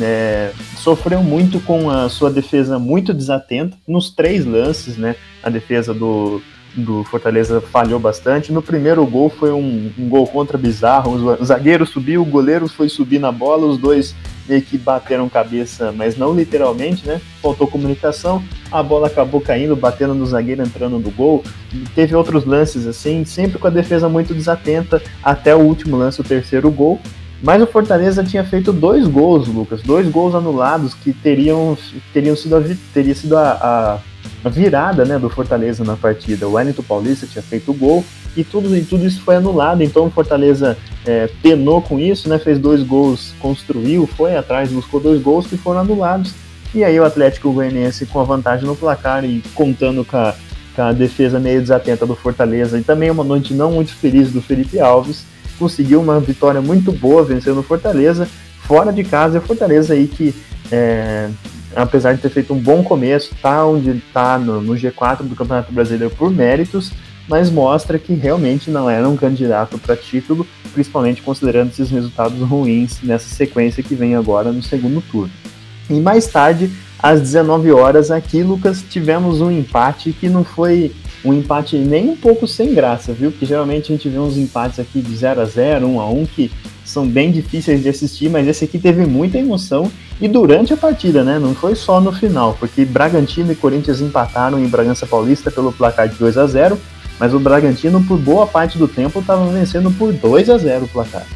é, 0.00 0.52
sofreu 0.76 1.22
muito 1.22 1.60
com 1.60 1.90
a 1.90 2.08
sua 2.08 2.30
defesa 2.30 2.78
muito 2.78 3.12
desatenta 3.12 3.76
nos 3.86 4.10
três 4.10 4.44
lances, 4.44 4.96
né? 4.96 5.16
A 5.42 5.50
defesa 5.50 5.92
do, 5.94 6.40
do 6.74 7.02
Fortaleza 7.04 7.60
falhou 7.60 7.98
bastante. 7.98 8.52
No 8.52 8.62
primeiro 8.62 9.04
gol 9.06 9.30
foi 9.30 9.50
um, 9.52 9.90
um, 9.98 10.08
gol 10.08 10.26
contra 10.26 10.58
bizarro. 10.58 11.12
O 11.12 11.44
zagueiro 11.44 11.86
subiu, 11.86 12.22
o 12.22 12.26
goleiro 12.26 12.68
foi 12.68 12.88
subir 12.88 13.18
na 13.18 13.32
bola, 13.32 13.66
os 13.66 13.78
dois 13.78 14.14
meio 14.50 14.62
que 14.62 14.76
bateram 14.76 15.28
cabeça, 15.28 15.92
mas 15.92 16.16
não 16.16 16.34
literalmente, 16.34 17.06
né? 17.06 17.20
Faltou 17.40 17.68
comunicação, 17.68 18.42
a 18.70 18.82
bola 18.82 19.06
acabou 19.06 19.40
caindo, 19.40 19.76
batendo 19.76 20.12
no 20.12 20.26
zagueiro, 20.26 20.62
entrando 20.62 20.98
no 20.98 21.10
gol. 21.12 21.44
Teve 21.94 22.16
outros 22.16 22.44
lances 22.44 22.84
assim, 22.84 23.24
sempre 23.24 23.58
com 23.58 23.68
a 23.68 23.70
defesa 23.70 24.08
muito 24.08 24.34
desatenta, 24.34 25.00
até 25.22 25.54
o 25.54 25.60
último 25.60 25.96
lance, 25.96 26.20
o 26.20 26.24
terceiro 26.24 26.68
gol. 26.68 27.00
Mas 27.42 27.62
o 27.62 27.66
Fortaleza 27.66 28.24
tinha 28.24 28.44
feito 28.44 28.72
dois 28.72 29.06
gols, 29.06 29.48
Lucas, 29.48 29.80
dois 29.82 30.06
gols 30.10 30.34
anulados 30.34 30.92
que 30.92 31.12
teriam, 31.12 31.78
teriam 32.12 32.36
sido, 32.36 32.76
teria 32.92 33.14
sido 33.14 33.36
a, 33.36 33.52
a, 33.52 33.98
a 34.44 34.48
virada 34.48 35.04
né, 35.04 35.18
do 35.18 35.28
Fortaleza 35.28 35.84
na 35.84 35.96
partida. 35.96 36.48
O 36.48 36.52
Wellington 36.52 36.82
Paulista 36.82 37.26
tinha 37.26 37.42
feito 37.42 37.70
o 37.70 37.74
gol 37.74 38.04
e 38.36 38.42
tudo, 38.44 38.74
e 38.76 38.82
tudo 38.82 39.06
isso 39.06 39.20
foi 39.22 39.36
anulado. 39.36 39.82
Então 39.82 40.06
o 40.06 40.10
Fortaleza 40.10 40.76
é, 41.04 41.28
penou 41.42 41.82
com 41.82 41.98
isso, 41.98 42.28
né, 42.28 42.38
fez 42.38 42.58
dois 42.58 42.82
gols, 42.82 43.34
construiu, 43.38 44.06
foi 44.06 44.36
atrás, 44.36 44.70
buscou 44.70 45.00
dois 45.00 45.20
gols 45.20 45.46
que 45.46 45.56
foram 45.56 45.80
anulados. 45.80 46.34
E 46.74 46.84
aí 46.84 46.98
o 46.98 47.04
Atlético 47.04 47.52
Goianiense 47.52 48.06
com 48.06 48.20
a 48.20 48.24
vantagem 48.24 48.66
no 48.66 48.76
placar 48.76 49.24
e 49.24 49.42
contando 49.54 50.04
com 50.04 50.16
a, 50.16 50.34
com 50.74 50.82
a 50.82 50.92
defesa 50.92 51.40
meio 51.40 51.60
desatenta 51.60 52.06
do 52.06 52.14
Fortaleza 52.14 52.78
e 52.78 52.82
também 52.82 53.10
uma 53.10 53.24
noite 53.24 53.52
não 53.52 53.72
muito 53.72 53.92
feliz 53.92 54.30
do 54.30 54.40
Felipe 54.40 54.78
Alves 54.78 55.24
conseguiu 55.60 56.00
uma 56.00 56.18
vitória 56.18 56.62
muito 56.62 56.90
boa, 56.90 57.22
vencendo 57.22 57.60
o 57.60 57.62
Fortaleza, 57.62 58.26
fora 58.62 58.90
de 58.90 59.04
casa, 59.04 59.36
e 59.36 59.38
o 59.38 59.42
Fortaleza 59.42 59.92
aí 59.92 60.08
que, 60.08 60.34
é, 60.72 61.28
apesar 61.74 62.14
de 62.14 62.20
ter 62.20 62.30
feito 62.30 62.52
um 62.52 62.58
bom 62.58 62.82
começo, 62.82 63.34
tá 63.40 63.64
onde 63.64 63.90
está 63.90 64.38
no, 64.38 64.60
no, 64.60 64.74
G4 64.74 65.22
do 65.22 65.36
Campeonato 65.36 65.72
Brasileiro 65.72 66.14
por 66.14 66.30
méritos, 66.30 66.92
mas 67.28 67.50
mostra 67.50 67.98
que 67.98 68.12
realmente 68.14 68.70
não 68.70 68.90
era 68.90 69.08
um 69.08 69.16
candidato 69.16 69.78
para 69.78 69.96
título, 69.96 70.46
principalmente 70.72 71.22
considerando 71.22 71.70
esses 71.70 71.90
resultados 71.90 72.40
ruins 72.40 73.00
nessa 73.02 73.28
sequência 73.28 73.82
que 73.82 73.94
vem 73.94 74.16
agora 74.16 74.50
no 74.50 74.62
segundo 74.62 75.00
turno. 75.00 75.32
E 75.88 76.00
mais 76.00 76.26
tarde, 76.26 76.70
às 76.98 77.20
19 77.20 77.72
horas, 77.72 78.10
aqui, 78.10 78.42
Lucas, 78.42 78.84
tivemos 78.88 79.40
um 79.40 79.50
empate 79.50 80.12
que 80.12 80.28
não 80.28 80.44
foi 80.44 80.92
um 81.24 81.34
empate 81.34 81.76
nem 81.76 82.08
um 82.08 82.16
pouco 82.16 82.46
sem 82.46 82.74
graça, 82.74 83.12
viu? 83.12 83.30
Porque 83.30 83.46
geralmente 83.46 83.92
a 83.92 83.96
gente 83.96 84.08
vê 84.08 84.18
uns 84.18 84.36
empates 84.36 84.78
aqui 84.78 85.00
de 85.00 85.14
0 85.14 85.40
a 85.40 85.44
0 85.44 85.86
1 85.86 86.00
a 86.00 86.10
1 86.10 86.26
que 86.26 86.50
são 86.84 87.06
bem 87.06 87.30
difíceis 87.30 87.82
de 87.82 87.88
assistir, 87.88 88.28
mas 88.28 88.48
esse 88.48 88.64
aqui 88.64 88.78
teve 88.78 89.06
muita 89.06 89.38
emoção 89.38 89.90
e 90.20 90.26
durante 90.26 90.72
a 90.72 90.76
partida, 90.76 91.22
né? 91.22 91.38
Não 91.38 91.54
foi 91.54 91.74
só 91.74 92.00
no 92.00 92.12
final, 92.12 92.56
porque 92.58 92.84
Bragantino 92.84 93.52
e 93.52 93.54
Corinthians 93.54 94.00
empataram 94.00 94.58
em 94.58 94.66
Bragança 94.66 95.06
Paulista 95.06 95.50
pelo 95.50 95.72
placar 95.72 96.08
de 96.08 96.16
2 96.16 96.36
a 96.36 96.46
0 96.46 96.78
mas 97.18 97.34
o 97.34 97.38
Bragantino, 97.38 98.02
por 98.02 98.18
boa 98.18 98.46
parte 98.46 98.78
do 98.78 98.88
tempo, 98.88 99.20
estava 99.20 99.44
vencendo 99.52 99.90
por 99.90 100.10
2 100.10 100.48
a 100.48 100.56
0 100.56 100.86
o 100.86 100.88
placar. 100.88 101.26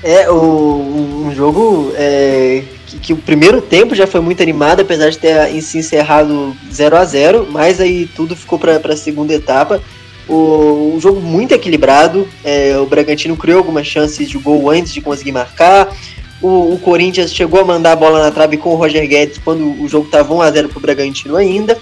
É, 0.00 0.30
o, 0.30 1.24
um 1.26 1.34
jogo 1.34 1.92
é, 1.96 2.62
que, 2.86 2.98
que, 2.98 3.12
o 3.12 3.16
primeiro 3.16 3.60
tempo 3.60 3.94
já 3.94 4.06
foi 4.06 4.20
muito 4.20 4.42
animado, 4.42 4.80
apesar 4.80 5.10
de 5.10 5.18
ter 5.18 5.60
se 5.60 5.78
encerrado 5.78 6.56
0 6.72 6.96
a 6.96 7.04
0 7.04 7.48
mas 7.50 7.80
aí 7.80 8.08
tudo 8.14 8.36
ficou 8.36 8.58
para 8.58 8.76
a 8.76 8.96
segunda 8.96 9.34
etapa. 9.34 9.82
O, 10.28 10.92
um 10.96 11.00
jogo 11.00 11.20
muito 11.20 11.52
equilibrado, 11.52 12.28
é, 12.42 12.76
o 12.78 12.86
Bragantino 12.86 13.36
criou 13.36 13.58
algumas 13.58 13.86
chances 13.86 14.28
de 14.28 14.38
gol 14.38 14.70
antes 14.70 14.92
de 14.92 15.00
conseguir 15.00 15.32
marcar. 15.32 15.94
O, 16.42 16.74
o, 16.74 16.78
Corinthians 16.78 17.32
chegou 17.32 17.60
a 17.60 17.64
mandar 17.64 17.92
a 17.92 17.96
bola 17.96 18.22
na 18.22 18.30
trave 18.30 18.56
com 18.56 18.70
o 18.70 18.76
Roger 18.76 19.06
Guedes 19.08 19.38
quando 19.38 19.82
o 19.82 19.88
jogo 19.88 20.06
estava 20.06 20.34
1 20.34 20.42
a 20.42 20.50
0 20.50 20.68
para 20.68 20.78
o 20.78 20.80
Bragantino 20.80 21.36
ainda. 21.36 21.78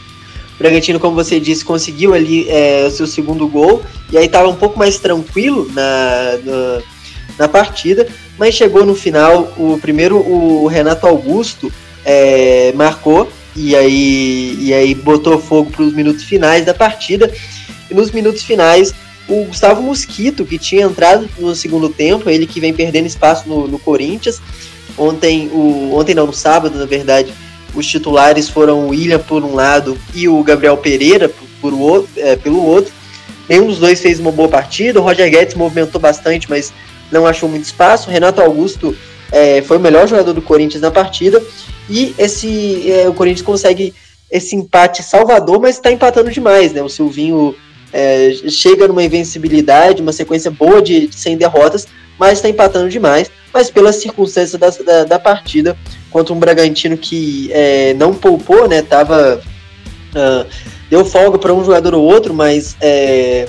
O 0.54 0.58
Bragantino, 0.58 1.00
como 1.00 1.16
você 1.16 1.40
disse, 1.40 1.64
conseguiu 1.64 2.14
ali 2.14 2.48
é, 2.48 2.84
o 2.86 2.90
seu 2.90 3.06
segundo 3.06 3.48
gol 3.48 3.82
e 4.12 4.18
aí 4.18 4.26
estava 4.26 4.48
um 4.48 4.54
pouco 4.54 4.78
mais 4.78 4.98
tranquilo 4.98 5.68
na, 5.72 6.38
na, 6.44 6.82
na, 7.38 7.48
partida, 7.48 8.06
mas 8.38 8.54
chegou 8.54 8.84
no 8.84 8.94
final, 8.94 9.52
o 9.56 9.78
primeiro 9.80 10.16
o 10.18 10.66
Renato 10.66 11.06
Augusto 11.06 11.72
é, 12.04 12.72
marcou 12.74 13.30
e 13.56 13.74
aí, 13.76 14.56
e 14.60 14.74
aí 14.74 14.94
botou 14.94 15.38
fogo 15.38 15.70
para 15.70 15.82
os 15.82 15.92
minutos 15.92 16.24
finais 16.24 16.64
da 16.64 16.74
partida. 16.74 17.32
E 17.90 17.94
nos 17.94 18.10
minutos 18.10 18.42
finais, 18.42 18.92
o 19.28 19.44
Gustavo 19.44 19.82
Mosquito, 19.82 20.44
que 20.44 20.58
tinha 20.58 20.84
entrado 20.84 21.28
no 21.38 21.54
segundo 21.54 21.88
tempo, 21.88 22.28
ele 22.28 22.46
que 22.46 22.60
vem 22.60 22.74
perdendo 22.74 23.06
espaço 23.06 23.48
no, 23.48 23.68
no 23.68 23.78
Corinthians. 23.78 24.40
Ontem, 24.98 25.48
o, 25.52 25.94
ontem 25.94 26.14
não, 26.14 26.26
no 26.26 26.32
sábado, 26.32 26.78
na 26.78 26.86
verdade, 26.86 27.32
os 27.74 27.86
titulares 27.86 28.48
foram 28.48 28.86
o 28.86 28.88
William 28.88 29.18
por 29.18 29.42
um 29.44 29.54
lado 29.54 29.98
e 30.14 30.28
o 30.28 30.42
Gabriel 30.42 30.76
Pereira 30.76 31.28
por, 31.28 31.46
por 31.60 31.74
outro, 31.74 32.08
é, 32.16 32.36
pelo 32.36 32.64
outro. 32.64 32.92
Nenhum 33.48 33.66
dos 33.66 33.78
dois 33.78 34.00
fez 34.00 34.20
uma 34.20 34.32
boa 34.32 34.48
partida. 34.48 35.00
O 35.00 35.02
Roger 35.02 35.30
Guedes 35.30 35.54
movimentou 35.54 36.00
bastante, 36.00 36.48
mas 36.48 36.72
não 37.10 37.26
achou 37.26 37.48
muito 37.48 37.64
espaço. 37.64 38.10
Renato 38.10 38.40
Augusto 38.40 38.96
é, 39.32 39.62
foi 39.62 39.76
o 39.76 39.80
melhor 39.80 40.06
jogador 40.06 40.32
do 40.32 40.42
Corinthians 40.42 40.82
na 40.82 40.90
partida. 40.90 41.42
E 41.88 42.14
esse 42.18 42.90
é, 42.90 43.08
o 43.08 43.14
Corinthians 43.14 43.44
consegue 43.44 43.94
esse 44.30 44.56
empate 44.56 45.02
salvador, 45.02 45.60
mas 45.60 45.76
está 45.76 45.92
empatando 45.92 46.30
demais, 46.30 46.72
né? 46.72 46.82
O 46.82 46.88
Silvinho 46.88 47.54
é, 47.92 48.32
chega 48.48 48.88
numa 48.88 49.02
invencibilidade, 49.02 50.02
uma 50.02 50.12
sequência 50.12 50.50
boa 50.50 50.82
de, 50.82 51.06
de 51.06 51.14
100 51.14 51.36
derrotas, 51.36 51.86
mas 52.18 52.38
está 52.38 52.48
empatando 52.48 52.88
demais. 52.88 53.30
Mas 53.52 53.70
pelas 53.70 53.96
circunstâncias 53.96 54.60
da, 54.60 54.70
da, 54.70 55.04
da 55.04 55.18
partida, 55.18 55.76
contra 56.10 56.32
um 56.32 56.38
Bragantino 56.38 56.96
que 56.96 57.50
é, 57.52 57.94
não 57.94 58.14
poupou, 58.14 58.68
né? 58.68 58.82
Tava. 58.82 59.42
Uh, 60.14 60.48
deu 60.88 61.04
folga 61.04 61.38
para 61.38 61.52
um 61.52 61.64
jogador 61.64 61.92
ou 61.94 62.04
outro, 62.04 62.32
mas 62.32 62.76
é, 62.80 63.48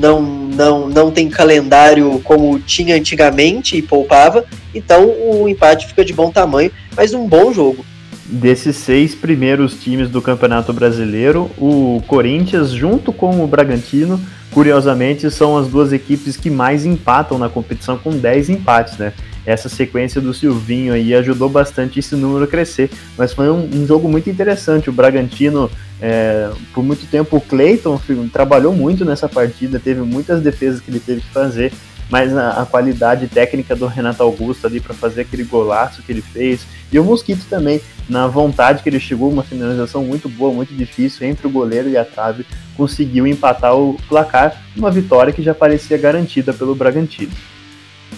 não, 0.00 0.22
não, 0.22 0.88
não 0.88 1.10
tem 1.10 1.28
calendário 1.28 2.20
como 2.24 2.58
tinha 2.58 2.96
antigamente 2.96 3.76
e 3.76 3.82
poupava. 3.82 4.44
Então 4.74 5.08
o 5.08 5.48
empate 5.48 5.86
fica 5.86 6.04
de 6.04 6.12
bom 6.12 6.30
tamanho, 6.30 6.70
mas 6.96 7.12
um 7.12 7.26
bom 7.26 7.52
jogo. 7.52 7.84
Desses 8.24 8.76
seis 8.76 9.14
primeiros 9.14 9.74
times 9.82 10.08
do 10.08 10.22
Campeonato 10.22 10.72
Brasileiro, 10.72 11.50
o 11.58 12.00
Corinthians, 12.06 12.70
junto 12.70 13.12
com 13.12 13.42
o 13.42 13.46
Bragantino, 13.46 14.20
curiosamente, 14.52 15.30
são 15.30 15.56
as 15.56 15.66
duas 15.66 15.92
equipes 15.92 16.36
que 16.36 16.48
mais 16.48 16.86
empatam 16.86 17.38
na 17.38 17.48
competição, 17.48 17.98
com 17.98 18.10
10 18.10 18.50
empates, 18.50 18.96
né? 18.98 19.12
Essa 19.44 19.68
sequência 19.68 20.20
do 20.20 20.34
Silvinho 20.34 20.92
aí 20.92 21.14
ajudou 21.14 21.48
bastante 21.48 21.98
esse 21.98 22.14
número 22.14 22.44
a 22.44 22.48
crescer. 22.48 22.90
Mas 23.16 23.32
foi 23.32 23.50
um, 23.50 23.68
um 23.72 23.86
jogo 23.86 24.08
muito 24.08 24.28
interessante. 24.28 24.90
O 24.90 24.92
Bragantino, 24.92 25.70
é, 26.00 26.50
por 26.74 26.82
muito 26.84 27.06
tempo, 27.06 27.36
o 27.36 27.40
Cleiton 27.40 28.00
trabalhou 28.32 28.72
muito 28.72 29.04
nessa 29.04 29.28
partida, 29.28 29.78
teve 29.78 30.00
muitas 30.02 30.42
defesas 30.42 30.80
que 30.80 30.90
ele 30.90 31.00
teve 31.00 31.20
que 31.20 31.32
fazer. 31.32 31.72
Mas 32.10 32.36
a, 32.36 32.62
a 32.62 32.66
qualidade 32.66 33.28
técnica 33.28 33.76
do 33.76 33.86
Renato 33.86 34.22
Augusto 34.22 34.66
ali 34.66 34.80
para 34.80 34.92
fazer 34.92 35.20
aquele 35.20 35.44
golaço 35.44 36.02
que 36.02 36.10
ele 36.10 36.22
fez. 36.22 36.66
E 36.92 36.98
o 36.98 37.04
Mosquito 37.04 37.46
também, 37.48 37.80
na 38.08 38.26
vontade 38.26 38.82
que 38.82 38.88
ele 38.88 38.98
chegou, 38.98 39.30
uma 39.30 39.44
finalização 39.44 40.04
muito 40.04 40.28
boa, 40.28 40.52
muito 40.52 40.74
difícil 40.74 41.26
entre 41.28 41.46
o 41.46 41.50
goleiro 41.50 41.88
e 41.88 41.96
a 41.96 42.04
trave, 42.04 42.44
conseguiu 42.76 43.28
empatar 43.28 43.76
o 43.76 43.96
placar, 44.08 44.60
uma 44.76 44.90
vitória 44.90 45.32
que 45.32 45.40
já 45.40 45.54
parecia 45.54 45.96
garantida 45.96 46.52
pelo 46.52 46.74
Bragantino. 46.74 47.30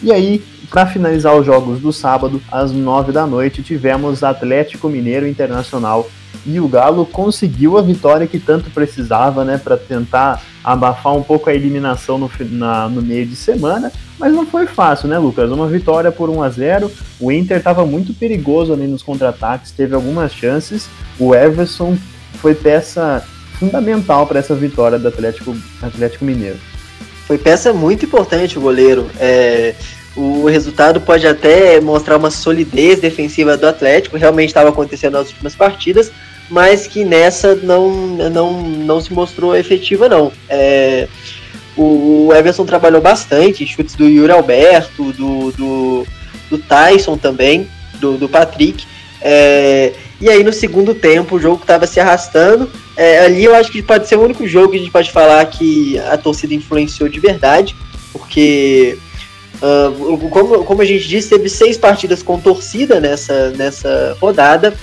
E 0.03 0.13
aí, 0.13 0.43
para 0.71 0.87
finalizar 0.87 1.37
os 1.37 1.45
jogos 1.45 1.81
do 1.81 1.93
sábado, 1.93 2.41
às 2.51 2.73
9 2.73 3.13
da 3.13 3.27
noite, 3.27 3.63
tivemos 3.63 4.23
Atlético 4.23 4.89
Mineiro 4.89 5.27
Internacional 5.27 6.09
e 6.47 6.59
o 6.59 6.67
Galo 6.67 7.07
conseguiu 7.07 7.79
a 7.79 7.83
vitória 7.83 8.27
que 8.27 8.39
tanto 8.39 8.71
precisava, 8.71 9.45
né, 9.45 9.61
para 9.63 9.77
tentar 9.77 10.43
abafar 10.65 11.15
um 11.15 11.23
pouco 11.23 11.51
a 11.51 11.55
eliminação 11.55 12.19
no, 12.19 12.31
na, 12.51 12.89
no 12.89 13.03
meio 13.03 13.27
de 13.27 13.37
semana, 13.37 13.93
mas 14.19 14.33
não 14.33 14.47
foi 14.47 14.67
fácil, 14.67 15.09
né, 15.09 15.19
Lucas? 15.19 15.51
Uma 15.51 15.67
vitória 15.67 16.11
por 16.11 16.31
1 16.31 16.43
a 16.43 16.49
0. 16.49 16.91
O 17.21 17.33
Inter 17.33 17.59
estava 17.59 17.85
muito 17.85 18.15
perigoso 18.15 18.73
ali 18.73 18.87
nos 18.87 19.03
contra-ataques, 19.03 19.73
teve 19.73 19.95
algumas 19.95 20.33
chances. 20.33 20.89
O 21.19 21.35
Everson 21.35 21.97
foi 22.35 22.55
peça 22.55 23.25
fundamental 23.59 24.27
para 24.27 24.39
essa 24.39 24.55
vitória 24.55 24.99
do 24.99 25.09
Atlético, 25.09 25.57
Atlético 25.81 26.25
Mineiro. 26.25 26.59
Foi 27.27 27.39
peça 27.39 27.73
muito 27.73 28.05
importante 28.05 28.59
o 28.59 28.61
goleiro. 28.61 29.11
É, 29.19 29.75
o 30.15 30.47
resultado 30.47 31.01
pode 31.01 31.27
até 31.27 31.81
mostrar 31.81 32.17
uma 32.17 32.31
solidez 32.31 33.01
defensiva 33.01 33.57
do 33.57 33.67
Atlético, 33.67 34.17
realmente 34.17 34.49
estava 34.49 34.69
acontecendo 34.69 35.15
nas 35.15 35.29
últimas 35.29 35.55
partidas, 35.55 36.13
mas 36.51 36.87
que 36.87 37.05
nessa 37.05 37.55
não, 37.55 37.91
não, 37.91 38.63
não 38.63 39.01
se 39.01 39.13
mostrou 39.13 39.57
efetiva, 39.57 40.09
não. 40.09 40.31
É, 40.49 41.09
o, 41.77 42.31
Everson 42.35 42.67
trabalhou 42.67 43.01
bastante, 43.01 43.67
chutes 43.67 43.95
do 43.95 44.07
Yuri 44.07 44.33
Alberto, 44.33 45.13
do, 45.13 45.51
do, 45.53 46.07
do 46.51 46.59
Tyson 46.59 47.17
também, 47.17 47.69
do, 47.95 48.19
do 48.19 48.29
Patrick. 48.29 48.85
É, 49.21 49.93
e 50.23 50.31
aí 50.31 50.45
no 50.45 50.53
segundo 50.53 50.95
tempo 50.95 51.37
o 51.37 51.41
jogo 51.41 51.61
estava 51.61 51.87
se 51.87 51.99
arrastando. 51.99 52.71
É, 52.97 53.19
ali 53.19 53.45
eu 53.45 53.55
acho 53.55 53.73
que 53.73 53.83
pode 53.83 54.07
ser 54.09 54.17
o 54.17 54.23
único 54.23 54.47
jogo 54.47 54.71
que 54.71 54.77
a 54.77 54.79
gente 54.79 54.91
pode 54.93 55.11
falar 55.11 55.45
que 55.47 55.99
a 55.99 56.17
torcida 56.17 56.55
influenciou 56.55 57.09
de 57.09 57.21
verdade, 57.21 57.77
porque 58.13 58.97
Uh, 59.63 60.29
como, 60.29 60.65
como 60.65 60.83
a 60.83 60.85
gente 60.85 61.07
disse, 61.07 61.29
teve 61.29 61.49
seis 61.49 61.79
partidas 61.79 62.21
com 62.21 62.37
torcida 62.37 62.99
nessa, 62.99 63.51
nessa 63.51 64.17
rodada. 64.21 64.75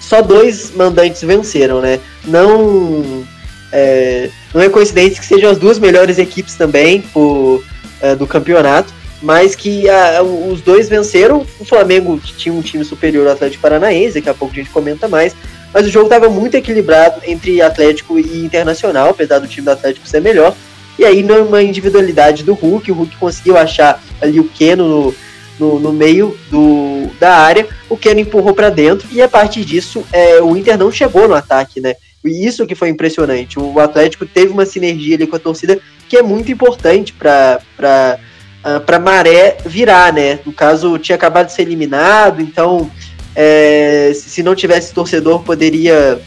Só 0.00 0.22
dois 0.22 0.74
mandantes 0.74 1.20
venceram, 1.20 1.82
né? 1.82 2.00
Não 2.24 3.26
é, 3.70 4.30
não 4.54 4.62
é 4.62 4.70
coincidência 4.70 5.20
que 5.20 5.26
sejam 5.26 5.50
as 5.50 5.58
duas 5.58 5.78
melhores 5.78 6.18
equipes 6.18 6.54
também 6.54 7.02
por, 7.02 7.62
é, 8.00 8.14
do 8.14 8.26
campeonato, 8.26 8.92
mas 9.22 9.54
que 9.54 9.88
a, 9.88 10.22
os 10.22 10.60
dois 10.60 10.88
venceram. 10.88 11.46
O 11.58 11.64
Flamengo 11.64 12.20
tinha 12.36 12.54
um 12.54 12.60
time 12.60 12.84
superior 12.84 13.26
ao 13.26 13.34
Atlético 13.34 13.62
Paranaense, 13.62 14.14
daqui 14.14 14.28
a 14.28 14.34
pouco 14.34 14.52
a 14.52 14.56
gente 14.56 14.70
comenta 14.70 15.08
mais. 15.08 15.34
Mas 15.72 15.86
o 15.86 15.90
jogo 15.90 16.06
estava 16.06 16.28
muito 16.28 16.54
equilibrado 16.54 17.22
entre 17.26 17.62
Atlético 17.62 18.18
e 18.18 18.44
Internacional, 18.44 19.10
apesar 19.10 19.38
do 19.38 19.48
time 19.48 19.64
do 19.64 19.70
Atlético 19.70 20.06
ser 20.06 20.20
melhor. 20.20 20.54
E 20.98 21.04
aí, 21.04 21.22
numa 21.22 21.62
individualidade 21.62 22.42
do 22.42 22.52
Hulk, 22.52 22.90
o 22.90 22.94
Hulk 22.94 23.16
conseguiu 23.16 23.56
achar 23.56 24.02
ali 24.20 24.38
o 24.38 24.44
Keno 24.44 24.86
no, 24.86 25.14
no, 25.58 25.80
no 25.80 25.92
meio 25.92 26.36
do, 26.50 27.08
da 27.18 27.36
área, 27.36 27.66
o 27.88 27.96
Keno 27.96 28.20
empurrou 28.20 28.54
para 28.54 28.68
dentro, 28.68 29.08
e 29.10 29.22
a 29.22 29.28
partir 29.28 29.64
disso, 29.64 30.04
é, 30.12 30.42
o 30.42 30.56
Inter 30.56 30.76
não 30.76 30.92
chegou 30.92 31.26
no 31.26 31.34
ataque, 31.34 31.80
né? 31.80 31.94
E 32.24 32.46
isso 32.46 32.66
que 32.66 32.74
foi 32.74 32.88
impressionante. 32.88 33.58
O 33.58 33.80
Atlético 33.80 34.24
teve 34.26 34.52
uma 34.52 34.66
sinergia 34.66 35.16
ali 35.16 35.26
com 35.26 35.36
a 35.36 35.40
torcida 35.40 35.78
que 36.08 36.16
é 36.16 36.22
muito 36.22 36.52
importante 36.52 37.12
para 37.12 38.18
uh, 38.64 38.80
para 38.80 38.98
maré 38.98 39.56
virar, 39.64 40.12
né? 40.12 40.38
No 40.44 40.52
caso, 40.52 40.98
tinha 40.98 41.16
acabado 41.16 41.46
de 41.46 41.52
ser 41.52 41.62
eliminado, 41.62 42.40
então 42.40 42.90
é, 43.34 44.12
se 44.14 44.42
não 44.42 44.54
tivesse 44.54 44.92
torcedor 44.92 45.42
poderia 45.42 46.20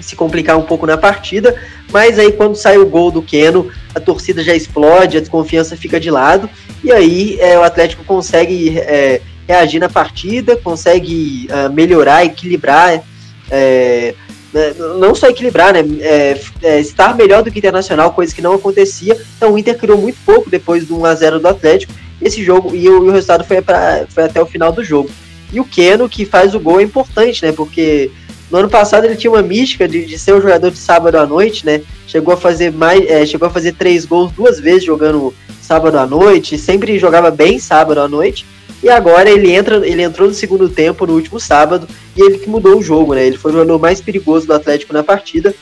se 0.00 0.16
complicar 0.16 0.58
um 0.58 0.62
pouco 0.62 0.86
na 0.86 0.98
partida, 0.98 1.54
mas 1.92 2.18
aí 2.18 2.32
quando 2.32 2.56
sai 2.56 2.76
o 2.76 2.86
gol 2.86 3.10
do 3.10 3.22
Keno, 3.22 3.70
a 3.94 4.00
torcida 4.00 4.42
já 4.42 4.54
explode, 4.54 5.16
a 5.16 5.20
desconfiança 5.20 5.76
fica 5.76 6.00
de 6.00 6.10
lado, 6.10 6.50
e 6.82 6.90
aí 6.90 7.38
é, 7.40 7.56
o 7.56 7.62
Atlético 7.62 8.02
consegue 8.04 8.78
é, 8.78 9.20
reagir 9.46 9.78
na 9.78 9.88
partida, 9.88 10.56
consegue 10.56 11.48
uh, 11.50 11.72
melhorar, 11.72 12.24
equilibrar, 12.24 13.02
é, 13.50 14.14
né, 14.52 14.74
não 14.98 15.14
só 15.14 15.28
equilibrar, 15.28 15.72
né, 15.72 15.80
é, 16.00 16.40
é, 16.62 16.80
estar 16.80 17.16
melhor 17.16 17.42
do 17.42 17.50
que 17.50 17.58
o 17.58 17.60
Internacional, 17.60 18.12
coisa 18.12 18.34
que 18.34 18.42
não 18.42 18.54
acontecia, 18.54 19.20
então 19.36 19.52
o 19.52 19.58
Inter 19.58 19.78
criou 19.78 19.98
muito 19.98 20.18
pouco 20.24 20.50
depois 20.50 20.86
do 20.86 20.96
1x0 20.96 21.38
do 21.38 21.48
Atlético, 21.48 21.92
esse 22.20 22.42
jogo, 22.42 22.74
e 22.74 22.88
o, 22.88 23.04
e 23.04 23.08
o 23.08 23.12
resultado 23.12 23.44
foi, 23.44 23.60
pra, 23.62 24.06
foi 24.08 24.24
até 24.24 24.40
o 24.40 24.46
final 24.46 24.70
do 24.72 24.84
jogo. 24.84 25.10
E 25.52 25.60
o 25.60 25.64
Keno, 25.64 26.08
que 26.08 26.24
faz 26.24 26.54
o 26.54 26.60
gol, 26.60 26.80
é 26.80 26.82
importante, 26.82 27.44
né, 27.44 27.52
porque 27.52 28.10
No 28.52 28.58
ano 28.58 28.68
passado 28.68 29.06
ele 29.06 29.16
tinha 29.16 29.30
uma 29.30 29.40
mística 29.40 29.88
de, 29.88 30.04
de 30.04 30.18
ser 30.18 30.34
um 30.34 30.40
jogador 30.40 30.70
de 30.70 30.76
sábado 30.76 31.16
à 31.16 31.26
noite, 31.26 31.64
né? 31.64 31.80
Chegou 32.06 32.34
a 32.34 32.36
fazer 32.36 32.70
mais, 32.70 33.02
é, 33.06 33.24
chegou 33.24 33.48
a 33.48 33.50
fazer 33.50 33.72
três 33.72 34.04
gols 34.04 34.30
duas 34.30 34.60
vezes 34.60 34.84
jogando 34.84 35.34
sábado 35.62 35.98
à 35.98 36.06
noite, 36.06 36.58
sempre 36.58 36.98
jogava 36.98 37.30
bem 37.30 37.58
sábado 37.58 37.98
à 37.98 38.06
noite. 38.06 38.44
E 38.82 38.90
agora 38.90 39.30
ele 39.30 39.52
entra, 39.52 39.86
ele 39.86 40.02
entrou 40.02 40.28
no 40.28 40.34
segundo 40.34 40.68
tempo 40.68 41.06
no 41.06 41.14
último 41.14 41.38
sábado 41.38 41.86
e 42.16 42.20
ele 42.20 42.38
que 42.38 42.48
mudou 42.48 42.78
o 42.78 42.82
jogo, 42.82 43.14
né? 43.14 43.24
Ele 43.24 43.38
foi 43.38 43.52
o 43.52 43.54
jogador 43.54 43.78
mais 43.78 44.00
perigoso 44.00 44.46
do 44.46 44.54
Atlético 44.54 44.92
na 44.92 45.04
partida. 45.04 45.54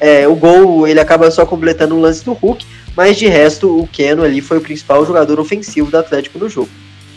É, 0.00 0.26
o 0.26 0.34
gol 0.34 0.86
ele 0.86 0.98
acaba 0.98 1.30
só 1.30 1.46
completando 1.46 1.94
um 1.94 2.00
lance 2.00 2.24
do 2.24 2.32
Hulk, 2.32 2.66
mas 2.96 3.16
de 3.16 3.26
resto 3.26 3.78
o 3.78 3.86
Keno 3.86 4.24
ali 4.24 4.40
foi 4.40 4.58
o 4.58 4.60
principal 4.60 5.06
jogador 5.06 5.38
ofensivo 5.38 5.90
do 5.90 5.96
Atlético 5.96 6.38
no 6.38 6.48
jogo. 6.48 6.68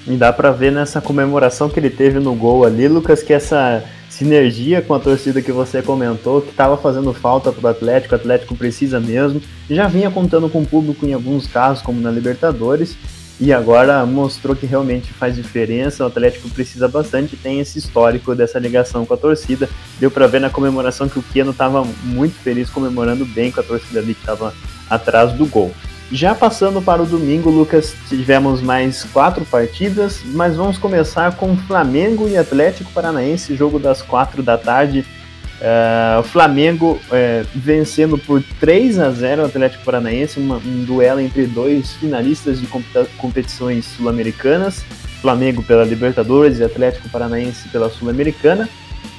E 0.05 0.15
dá 0.15 0.31
para 0.31 0.51
ver 0.51 0.71
nessa 0.71 1.01
comemoração 1.01 1.69
que 1.69 1.79
ele 1.79 1.89
teve 1.89 2.19
no 2.19 2.33
gol 2.35 2.63
ali, 2.63 2.87
Lucas, 2.87 3.23
que 3.23 3.33
essa 3.33 3.83
sinergia 4.09 4.81
com 4.81 4.93
a 4.93 4.99
torcida 4.99 5.41
que 5.41 5.51
você 5.51 5.81
comentou, 5.81 6.41
que 6.41 6.51
estava 6.51 6.77
fazendo 6.77 7.13
falta 7.13 7.51
para 7.51 7.67
o 7.67 7.69
Atlético, 7.69 8.15
o 8.15 8.17
Atlético 8.17 8.55
precisa 8.55 8.99
mesmo, 8.99 9.41
já 9.69 9.87
vinha 9.87 10.09
contando 10.09 10.49
com 10.49 10.61
o 10.61 10.65
público 10.65 11.05
em 11.05 11.13
alguns 11.13 11.45
casos, 11.45 11.83
como 11.83 11.99
na 11.99 12.09
Libertadores, 12.09 12.95
e 13.39 13.53
agora 13.53 14.05
mostrou 14.05 14.55
que 14.55 14.65
realmente 14.65 15.13
faz 15.13 15.35
diferença. 15.35 16.03
O 16.03 16.07
Atlético 16.07 16.49
precisa 16.49 16.87
bastante, 16.87 17.35
tem 17.35 17.59
esse 17.59 17.77
histórico 17.77 18.33
dessa 18.33 18.57
ligação 18.57 19.05
com 19.05 19.13
a 19.13 19.17
torcida. 19.17 19.69
Deu 19.99 20.09
para 20.09 20.27
ver 20.27 20.41
na 20.41 20.49
comemoração 20.49 21.07
que 21.07 21.19
o 21.19 21.23
Keno 21.23 21.51
estava 21.51 21.85
muito 22.03 22.35
feliz, 22.35 22.69
comemorando 22.69 23.25
bem 23.25 23.51
com 23.51 23.59
a 23.59 23.63
torcida 23.63 23.99
ali 23.99 24.13
que 24.13 24.21
estava 24.21 24.53
atrás 24.89 25.33
do 25.33 25.45
gol. 25.45 25.71
Já 26.11 26.33
passando 26.33 26.81
para 26.81 27.03
o 27.03 27.05
domingo, 27.05 27.49
Lucas, 27.49 27.93
tivemos 28.07 28.61
mais 28.61 29.03
quatro 29.03 29.43
partidas, 29.43 30.21
mas 30.23 30.55
vamos 30.55 30.77
começar 30.77 31.35
com 31.35 31.57
Flamengo 31.57 32.29
e 32.29 32.37
Atlético 32.37 32.91
Paranaense, 32.93 33.55
jogo 33.55 33.77
das 33.77 34.01
quatro 34.01 34.41
da 34.41 34.57
tarde. 34.57 35.05
Uh, 35.59 36.19
o 36.19 36.23
Flamengo 36.23 36.99
uh, 37.07 37.47
vencendo 37.55 38.17
por 38.17 38.43
3 38.59 38.99
a 38.99 39.09
0 39.09 39.41
o 39.41 39.45
Atlético 39.45 39.83
Paranaense, 39.83 40.39
uma, 40.39 40.57
um 40.57 40.83
duelo 40.83 41.19
entre 41.19 41.47
dois 41.47 41.93
finalistas 41.93 42.59
de 42.59 42.67
competições 43.17 43.85
sul-americanas, 43.85 44.85
Flamengo 45.21 45.63
pela 45.63 45.83
Libertadores 45.83 46.59
e 46.59 46.63
Atlético 46.63 47.09
Paranaense 47.09 47.69
pela 47.69 47.89
Sul-Americana. 47.89 48.69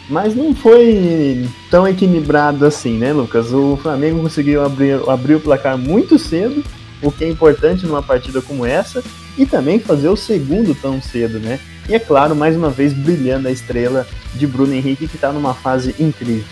Mas 0.09 0.35
não 0.35 0.55
foi 0.55 1.47
tão 1.71 1.87
equilibrado 1.87 2.65
assim, 2.65 2.97
né, 2.97 3.13
Lucas? 3.13 3.53
O 3.53 3.77
Flamengo 3.77 4.23
conseguiu 4.23 4.65
abrir, 4.65 4.99
abrir 5.07 5.35
o 5.35 5.41
placar 5.41 5.77
muito 5.77 6.19
cedo 6.19 6.65
o 7.03 7.13
que 7.13 7.25
é 7.25 7.29
importante 7.29 7.87
numa 7.87 8.03
partida 8.03 8.41
como 8.41 8.67
essa, 8.67 9.03
e 9.39 9.47
também 9.47 9.79
fazer 9.79 10.09
o 10.09 10.17
segundo 10.17 10.75
tão 10.75 11.01
cedo, 11.01 11.39
né? 11.39 11.61
E 11.89 11.95
é 11.95 11.99
claro, 11.99 12.35
mais 12.35 12.57
uma 12.57 12.69
vez 12.69 12.93
brilhando 12.93 13.49
a 13.49 13.53
estrela 13.53 14.07
de 14.35 14.47
Bruno 14.47 14.75
Henrique, 14.75 15.07
que 15.07 15.15
está 15.15 15.33
numa 15.33 15.55
fase 15.55 15.95
incrível. 15.99 16.45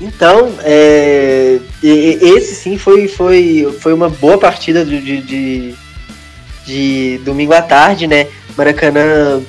Então, 0.00 0.52
é, 0.62 1.60
esse 1.82 2.56
sim 2.56 2.76
foi, 2.76 3.06
foi, 3.06 3.72
foi 3.80 3.94
uma 3.94 4.08
boa 4.08 4.36
partida 4.36 4.84
de, 4.84 5.00
de, 5.00 5.22
de, 5.22 5.74
de 6.66 7.18
domingo 7.24 7.54
à 7.54 7.62
tarde, 7.62 8.08
né? 8.08 8.26
Maracanã 8.56 9.40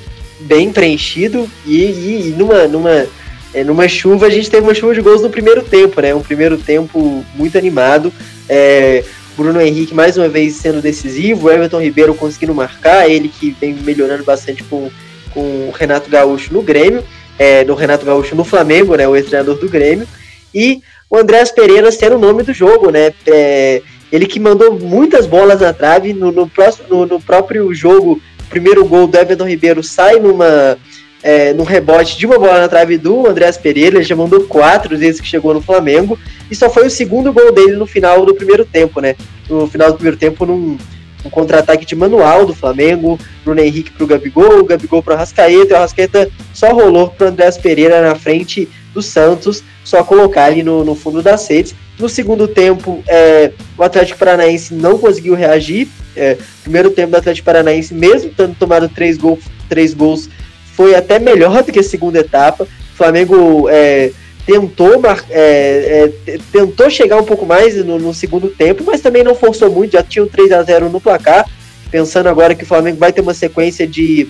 bem 0.42 0.72
preenchido 0.72 1.50
e, 1.66 1.78
e, 1.78 2.28
e 2.28 2.36
numa, 2.38 2.68
numa, 2.68 3.08
é, 3.54 3.64
numa 3.64 3.88
chuva, 3.88 4.28
a 4.28 4.30
gente 4.30 4.50
teve 4.50 4.64
uma 4.64 4.76
chuva 4.76 4.94
de 4.94 5.02
gols 5.02 5.22
no 5.22 5.30
primeiro 5.30 5.64
tempo, 5.64 6.00
né? 6.00 6.14
Um 6.14 6.22
primeiro 6.22 6.58
tempo 6.58 7.26
muito 7.36 7.58
animado. 7.58 8.14
É, 8.48 9.04
Bruno 9.36 9.60
Henrique 9.60 9.94
mais 9.94 10.18
uma 10.18 10.28
vez 10.28 10.56
sendo 10.56 10.82
decisivo, 10.82 11.50
Everton 11.50 11.82
Ribeiro 11.82 12.14
conseguindo 12.14 12.54
marcar, 12.54 13.10
ele 13.10 13.28
que 13.28 13.52
vem 13.60 13.74
melhorando 13.74 14.24
bastante 14.24 14.64
com, 14.64 14.90
com 15.34 15.42
o 15.42 15.72
Renato 15.72 16.10
Gaúcho 16.10 16.54
no 16.54 16.62
Grêmio, 16.62 17.04
é, 17.38 17.64
no 17.66 17.74
Renato 17.74 18.06
Gaúcho 18.06 18.36
no 18.36 18.44
Flamengo, 18.44 18.96
né, 18.96 19.08
o 19.08 19.16
ex-treinador 19.16 19.58
do 19.58 19.70
Grêmio, 19.70 20.08
e 20.54 20.82
o 21.10 21.18
Andréas 21.18 21.52
Pereira 21.52 21.92
sendo 21.92 22.16
o 22.16 22.20
nome 22.20 22.44
do 22.44 22.54
jogo, 22.54 22.92
né, 22.92 23.12
é, 23.26 23.82
ele 24.12 24.28
que 24.28 24.40
mandou 24.40 24.80
muitas 24.80 25.26
bolas 25.26 25.62
na 25.62 25.74
trave, 25.74 26.14
no, 26.14 26.32
no, 26.32 26.48
próximo, 26.48 26.88
no, 26.88 27.06
no 27.06 27.20
próprio 27.20 27.74
jogo, 27.74 28.22
o 28.40 28.50
primeiro 28.50 28.86
gol 28.86 29.08
do 29.08 29.18
Everton 29.18 29.48
Ribeiro 29.48 29.82
sai 29.82 30.20
numa 30.20 30.78
é, 31.24 31.54
no 31.54 31.64
rebote 31.64 32.18
de 32.18 32.26
uma 32.26 32.38
bola 32.38 32.60
na 32.60 32.68
trave 32.68 32.98
do 32.98 33.26
Andréas 33.26 33.58
Pereira, 33.58 33.96
ele 33.96 34.04
já 34.04 34.16
mandou 34.16 34.42
quatro 34.42 34.98
vezes 34.98 35.22
que 35.22 35.28
chegou 35.28 35.54
no 35.54 35.62
Flamengo, 35.62 36.20
e 36.52 36.56
só 36.56 36.70
foi 36.70 36.86
o 36.86 36.92
segundo 36.92 37.32
gol 37.32 37.52
dele 37.54 37.78
no 37.78 37.88
final 37.88 38.26
do 38.26 38.36
primeiro 38.36 38.66
tempo, 38.66 39.00
né? 39.00 39.16
No 39.50 39.68
final 39.68 39.90
do 39.90 39.96
primeiro 39.96 40.18
tempo, 40.18 40.46
num, 40.46 40.78
um 41.24 41.30
contra-ataque 41.30 41.86
de 41.86 41.96
manual 41.96 42.46
do 42.46 42.54
Flamengo, 42.54 43.18
Bruno 43.46 43.62
Henrique 43.62 43.92
pro 43.92 44.06
Gabigol, 44.06 44.60
o 44.60 44.66
Gabigol 44.66 45.02
pro 45.02 45.14
Arrascaeta, 45.14 45.70
e 45.70 45.74
o 45.74 45.78
Arrascaeta 45.78 46.30
só 46.54 46.74
rolou 46.74 47.10
pro 47.10 47.28
Andréas 47.28 47.58
Pereira 47.58 48.02
na 48.02 48.16
frente 48.16 48.68
do 48.94 49.02
Santos, 49.02 49.64
só 49.84 50.04
colocar 50.04 50.52
ele 50.52 50.62
no, 50.62 50.84
no 50.84 50.94
fundo 50.94 51.22
das 51.22 51.48
redes. 51.48 51.74
No 51.98 52.10
segundo 52.10 52.48
tempo, 52.48 53.04
é, 53.08 53.52
o 53.78 53.84
Atlético 53.84 54.20
Paranaense 54.20 54.74
não 54.74 54.98
conseguiu 54.98 55.36
reagir. 55.36 55.88
É, 56.16 56.38
primeiro 56.62 56.92
tempo 56.92 57.12
do 57.12 57.18
Atlético 57.18 57.46
Paranaense, 57.46 57.94
mesmo 57.94 58.32
tendo 58.36 58.56
tomado 58.56 58.90
três, 58.90 59.18
gol, 59.18 59.40
três 59.68 59.94
gols 59.94 60.30
foi 60.76 60.96
até 60.96 61.20
melhor 61.20 61.64
do 61.64 61.72
que 61.72 61.80
a 61.80 61.84
segunda 61.84 62.20
etapa. 62.20 62.64
O 62.64 62.98
Flamengo 62.98 63.68
é, 63.70 64.12
tentou, 64.46 65.02
é, 65.30 66.12
é, 66.28 66.40
tentou 66.52 66.90
chegar 66.90 67.18
um 67.18 67.24
pouco 67.24 67.46
mais 67.46 67.76
no, 67.84 67.98
no, 67.98 68.14
segundo 68.14 68.50
tempo, 68.50 68.84
mas 68.86 69.02
também 69.02 69.24
não 69.24 69.36
forçou 69.36 69.72
muito, 69.72 69.94
já 69.94 70.04
tinha 70.04 70.24
um 70.24 70.28
3 70.28 70.52
a 70.52 70.64
0 70.64 70.90
no 70.90 71.00
placar. 71.00 71.46
Pensando 71.90 72.28
agora 72.28 72.56
que 72.56 72.64
o 72.64 72.68
Flamengo 72.68 72.98
vai 72.98 73.14
ter 73.14 73.22
uma 73.22 73.34
sequência 73.34 73.86
de 73.86 74.28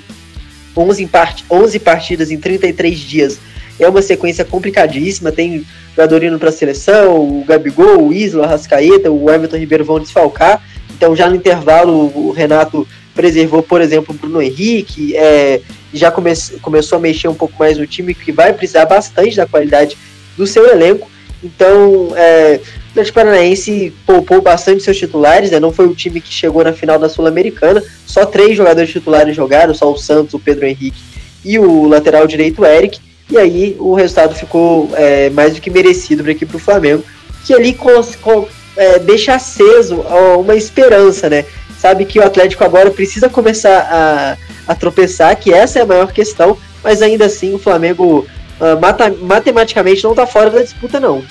11, 0.76 1.08
part 1.08 1.46
11 1.50 1.80
partidas 1.80 2.30
em 2.30 2.38
33 2.38 3.00
dias. 3.00 3.40
É 3.80 3.88
uma 3.88 4.02
sequência 4.02 4.46
complicadíssima, 4.46 5.32
tem 5.32 5.66
jogador 5.96 6.24
indo 6.24 6.38
para 6.38 6.50
a 6.50 6.52
seleção, 6.52 7.16
o 7.16 7.44
Gabigol, 7.46 8.08
o 8.08 8.14
Isla, 8.14 8.42
o 8.42 8.46
Arrascaeta, 8.46 9.10
o 9.10 9.30
Everton 9.30 9.58
Ribeiro 9.58 9.86
vão 9.86 10.00
desfalcar. 10.00 10.62
Então 10.96 11.16
já 11.16 11.30
no 11.30 11.36
intervalo 11.36 12.12
o 12.16 12.32
Renato 12.32 12.88
preservou, 13.14 13.62
por 13.62 13.82
exemplo, 13.82 14.14
o 14.14 14.18
Bruno 14.18 14.42
Henrique, 14.42 15.16
é, 15.16 15.62
já 15.94 16.12
come 16.12 16.32
começou 16.62 16.98
a 16.98 17.02
mexer 17.02 17.28
um 17.28 17.36
pouco 17.36 17.54
mais 17.60 17.78
no 17.78 17.86
time, 17.86 18.14
que 18.14 18.32
vai 18.32 18.54
precisar 18.54 18.86
bastante 18.86 19.36
da 19.36 19.46
qualidade 19.46 19.98
do 20.36 20.48
seu 20.48 20.68
elenco. 20.68 21.10
Então, 21.44 22.14
é, 22.16 22.60
o 22.64 22.92
Atlético 22.92 23.16
Paranaense 23.16 23.94
poupou 24.06 24.42
bastante 24.42 24.84
seus 24.84 24.98
titulares, 24.98 25.52
né? 25.52 25.60
não 25.60 25.72
foi 25.72 25.88
o 25.88 25.96
time 25.96 26.22
que 26.22 26.34
chegou 26.34 26.64
na 26.64 26.74
final 26.74 26.98
da 26.98 27.10
Sul-Americana, 27.10 27.84
só 28.06 28.26
três 28.26 28.56
jogadores 28.56 28.90
titulares 28.90 29.36
jogaram, 29.36 29.74
só 29.74 29.92
o 29.92 29.98
Santos, 29.98 30.34
o 30.34 30.40
Pedro 30.40 30.66
Henrique 30.66 31.02
e 31.44 31.60
o 31.60 31.88
lateral 31.88 32.26
direito 32.26 32.62
o 32.62 32.66
Eric, 32.66 33.00
e 33.30 33.38
aí 33.38 33.76
o 33.80 33.94
resultado 33.94 34.36
ficou 34.36 34.90
é, 34.94 35.30
mais 35.32 35.54
do 35.54 35.62
que 35.62 35.70
merecido 35.70 36.24
para 36.24 36.32
aqui 36.32 36.46
para 36.46 36.58
o 36.58 36.60
Flamengo, 36.60 37.04
que 37.46 37.54
ali 37.54 37.74
é, 38.78 39.00
deixa 39.00 39.36
aceso 39.36 40.02
uma 40.38 40.56
esperança, 40.56 41.30
né? 41.30 41.46
Sabe 41.84 42.06
que 42.06 42.18
o 42.18 42.24
Atlético 42.24 42.64
agora 42.64 42.90
precisa 42.90 43.28
começar 43.28 43.78
a 43.92 44.38
a 44.68 44.76
tropeçar, 44.76 45.36
que 45.38 45.54
essa 45.54 45.80
é 45.80 45.82
a 45.82 45.86
maior 45.86 46.12
questão, 46.12 46.58
mas 46.84 47.02
ainda 47.02 47.26
assim 47.26 47.54
o 47.54 47.60
Flamengo 47.60 48.26
uh, 48.60 48.80
mata, 48.80 49.14
matematicamente 49.22 50.04
não 50.04 50.12
está 50.12 50.26
fora 50.26 50.50
da 50.50 50.62
disputa, 50.62 51.00
não. 51.00 51.24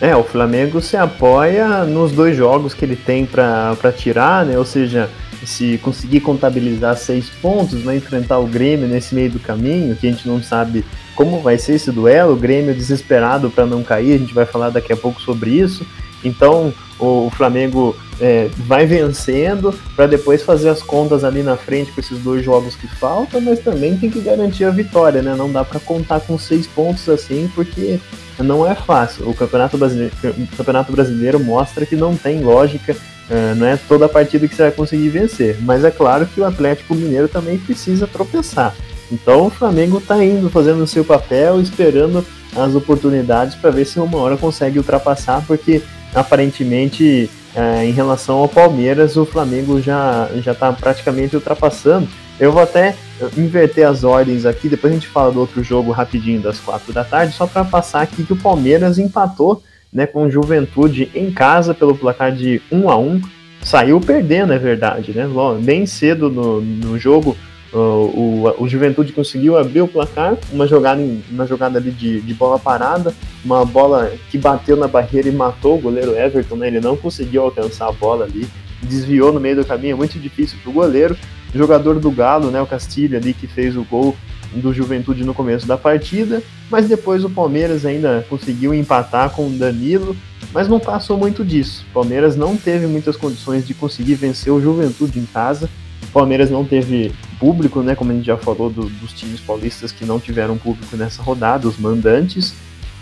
É, 0.00 0.14
o 0.14 0.22
Flamengo 0.22 0.80
se 0.80 0.96
apoia 0.96 1.84
nos 1.84 2.12
dois 2.12 2.36
jogos 2.36 2.74
que 2.74 2.84
ele 2.84 2.96
tem 2.96 3.24
para 3.24 3.92
tirar, 3.96 4.44
né? 4.44 4.58
Ou 4.58 4.64
seja, 4.64 5.08
se 5.42 5.78
conseguir 5.78 6.20
contabilizar 6.20 6.98
seis 6.98 7.30
pontos, 7.40 7.80
vai 7.80 7.96
enfrentar 7.96 8.38
o 8.38 8.46
Grêmio 8.46 8.86
nesse 8.86 9.14
meio 9.14 9.30
do 9.30 9.38
caminho, 9.38 9.96
que 9.96 10.06
a 10.06 10.10
gente 10.10 10.28
não 10.28 10.42
sabe 10.42 10.84
como 11.14 11.40
vai 11.40 11.56
ser 11.56 11.74
esse 11.74 11.90
duelo, 11.90 12.34
o 12.34 12.36
Grêmio 12.36 12.74
desesperado 12.74 13.48
para 13.48 13.64
não 13.64 13.82
cair, 13.82 14.16
a 14.16 14.18
gente 14.18 14.34
vai 14.34 14.44
falar 14.44 14.68
daqui 14.68 14.92
a 14.92 14.96
pouco 14.96 15.18
sobre 15.22 15.50
isso. 15.50 15.86
Então, 16.22 16.74
o, 16.98 17.30
Flamengo 17.30 17.96
é, 18.20 18.48
vai 18.58 18.86
vencendo 18.86 19.74
para 19.94 20.06
depois 20.06 20.42
fazer 20.42 20.68
as 20.68 20.82
contas 20.82 21.24
ali 21.24 21.42
na 21.42 21.56
frente 21.56 21.92
com 21.92 22.00
esses 22.00 22.18
dois 22.18 22.44
jogos 22.44 22.74
que 22.74 22.86
faltam, 22.86 23.40
mas 23.40 23.60
também 23.60 23.96
tem 23.96 24.10
que 24.10 24.20
garantir 24.20 24.64
a 24.64 24.70
vitória, 24.70 25.20
né? 25.20 25.34
Não 25.36 25.50
dá 25.50 25.64
para 25.64 25.80
contar 25.80 26.20
com 26.20 26.38
seis 26.38 26.66
pontos 26.66 27.08
assim, 27.08 27.50
porque 27.54 28.00
não 28.38 28.66
é 28.66 28.74
fácil. 28.74 29.28
O 29.28 29.34
Campeonato 29.34 29.76
Brasileiro, 29.76 30.14
o 30.24 30.56
Campeonato 30.56 30.92
Brasileiro 30.92 31.40
mostra 31.40 31.84
que 31.84 31.96
não 31.96 32.16
tem 32.16 32.40
lógica, 32.40 32.96
é, 33.28 33.54
não 33.54 33.66
é 33.66 33.76
toda 33.76 34.08
partida 34.08 34.48
que 34.48 34.54
você 34.54 34.62
vai 34.62 34.72
conseguir 34.72 35.08
vencer. 35.10 35.58
Mas 35.60 35.84
é 35.84 35.90
claro 35.90 36.26
que 36.26 36.40
o 36.40 36.44
Atlético 36.44 36.94
Mineiro 36.94 37.28
também 37.28 37.58
precisa 37.58 38.06
tropeçar. 38.06 38.74
Então 39.10 39.46
o 39.46 39.50
Flamengo 39.50 39.98
está 39.98 40.22
indo, 40.24 40.50
fazendo 40.50 40.82
o 40.82 40.86
seu 40.86 41.04
papel, 41.04 41.60
esperando 41.60 42.24
as 42.56 42.74
oportunidades 42.74 43.54
para 43.54 43.70
ver 43.70 43.84
se 43.84 44.00
uma 44.00 44.18
hora 44.18 44.36
consegue 44.36 44.78
ultrapassar, 44.78 45.44
porque 45.46 45.82
aparentemente, 46.14 47.30
é, 47.56 47.86
em 47.86 47.90
relação 47.90 48.36
ao 48.36 48.48
Palmeiras, 48.48 49.16
o 49.16 49.24
Flamengo 49.24 49.80
já 49.80 50.28
já 50.36 50.52
está 50.52 50.72
praticamente 50.72 51.34
ultrapassando. 51.34 52.06
Eu 52.38 52.52
vou 52.52 52.62
até 52.62 52.94
inverter 53.36 53.88
as 53.88 54.04
ordens 54.04 54.44
aqui, 54.44 54.68
depois 54.68 54.92
a 54.92 54.96
gente 54.96 55.08
fala 55.08 55.32
do 55.32 55.40
outro 55.40 55.62
jogo 55.62 55.90
rapidinho 55.90 56.40
das 56.40 56.60
quatro 56.60 56.92
da 56.92 57.02
tarde, 57.02 57.32
só 57.32 57.46
para 57.46 57.64
passar 57.64 58.02
aqui 58.02 58.22
que 58.24 58.34
o 58.34 58.36
Palmeiras 58.36 58.98
empatou 58.98 59.62
né, 59.90 60.06
com 60.06 60.28
Juventude 60.28 61.10
em 61.14 61.30
casa 61.30 61.72
pelo 61.72 61.96
placar 61.96 62.30
de 62.30 62.60
1 62.70 62.90
a 62.90 62.98
1 62.98 63.22
Saiu 63.66 64.00
perdendo, 64.00 64.52
é 64.52 64.58
verdade, 64.58 65.12
né? 65.12 65.26
Bem 65.60 65.86
cedo 65.86 66.30
no, 66.30 66.60
no 66.60 66.96
jogo, 66.98 67.36
o, 67.78 68.54
o, 68.58 68.68
Juventude 68.68 69.12
conseguiu 69.12 69.56
abrir 69.56 69.82
o 69.82 69.88
placar, 69.88 70.36
uma 70.52 70.66
jogada, 70.66 71.02
uma 71.30 71.46
jogada 71.46 71.78
ali 71.78 71.90
de, 71.90 72.20
de 72.20 72.34
bola 72.34 72.58
parada, 72.58 73.14
uma 73.44 73.64
bola 73.64 74.12
que 74.30 74.38
bateu 74.38 74.76
na 74.76 74.88
barreira 74.88 75.28
e 75.28 75.32
matou 75.32 75.76
o 75.76 75.80
goleiro 75.80 76.16
Everton, 76.16 76.56
né? 76.56 76.68
Ele 76.68 76.80
não 76.80 76.96
conseguiu 76.96 77.42
alcançar 77.42 77.88
a 77.88 77.92
bola 77.92 78.24
ali, 78.24 78.46
desviou 78.82 79.32
no 79.32 79.40
meio 79.40 79.56
do 79.56 79.64
caminho, 79.64 79.92
é 79.92 79.96
muito 79.96 80.18
difícil 80.18 80.58
para 80.62 80.70
o 80.70 80.74
goleiro. 80.74 81.16
Jogador 81.54 81.98
do 81.98 82.10
Galo, 82.10 82.50
né, 82.50 82.60
o 82.60 82.66
Castilho 82.66 83.16
ali, 83.16 83.32
que 83.32 83.46
fez 83.46 83.76
o 83.76 83.84
gol 83.84 84.14
do 84.54 84.72
Juventude 84.72 85.24
no 85.24 85.34
começo 85.34 85.66
da 85.66 85.76
partida, 85.76 86.42
mas 86.70 86.88
depois 86.88 87.24
o 87.24 87.30
Palmeiras 87.30 87.84
ainda 87.84 88.26
conseguiu 88.28 88.74
empatar 88.74 89.30
com 89.30 89.46
o 89.46 89.50
Danilo, 89.50 90.16
mas 90.52 90.68
não 90.68 90.78
passou 90.78 91.16
muito 91.16 91.44
disso. 91.44 91.84
O 91.90 91.94
Palmeiras 91.94 92.36
não 92.36 92.56
teve 92.56 92.86
muitas 92.86 93.16
condições 93.16 93.66
de 93.66 93.74
conseguir 93.74 94.14
vencer 94.14 94.52
o 94.52 94.60
Juventude 94.60 95.18
em 95.18 95.26
casa. 95.26 95.68
Palmeiras 96.16 96.50
não 96.50 96.64
teve 96.64 97.12
público, 97.38 97.82
né, 97.82 97.94
como 97.94 98.10
a 98.10 98.14
gente 98.14 98.24
já 98.24 98.38
falou 98.38 98.70
do, 98.70 98.88
dos 98.88 99.12
times 99.12 99.38
paulistas 99.38 99.92
que 99.92 100.06
não 100.06 100.18
tiveram 100.18 100.56
público 100.56 100.96
nessa 100.96 101.22
rodada, 101.22 101.68
os 101.68 101.76
mandantes. 101.76 102.54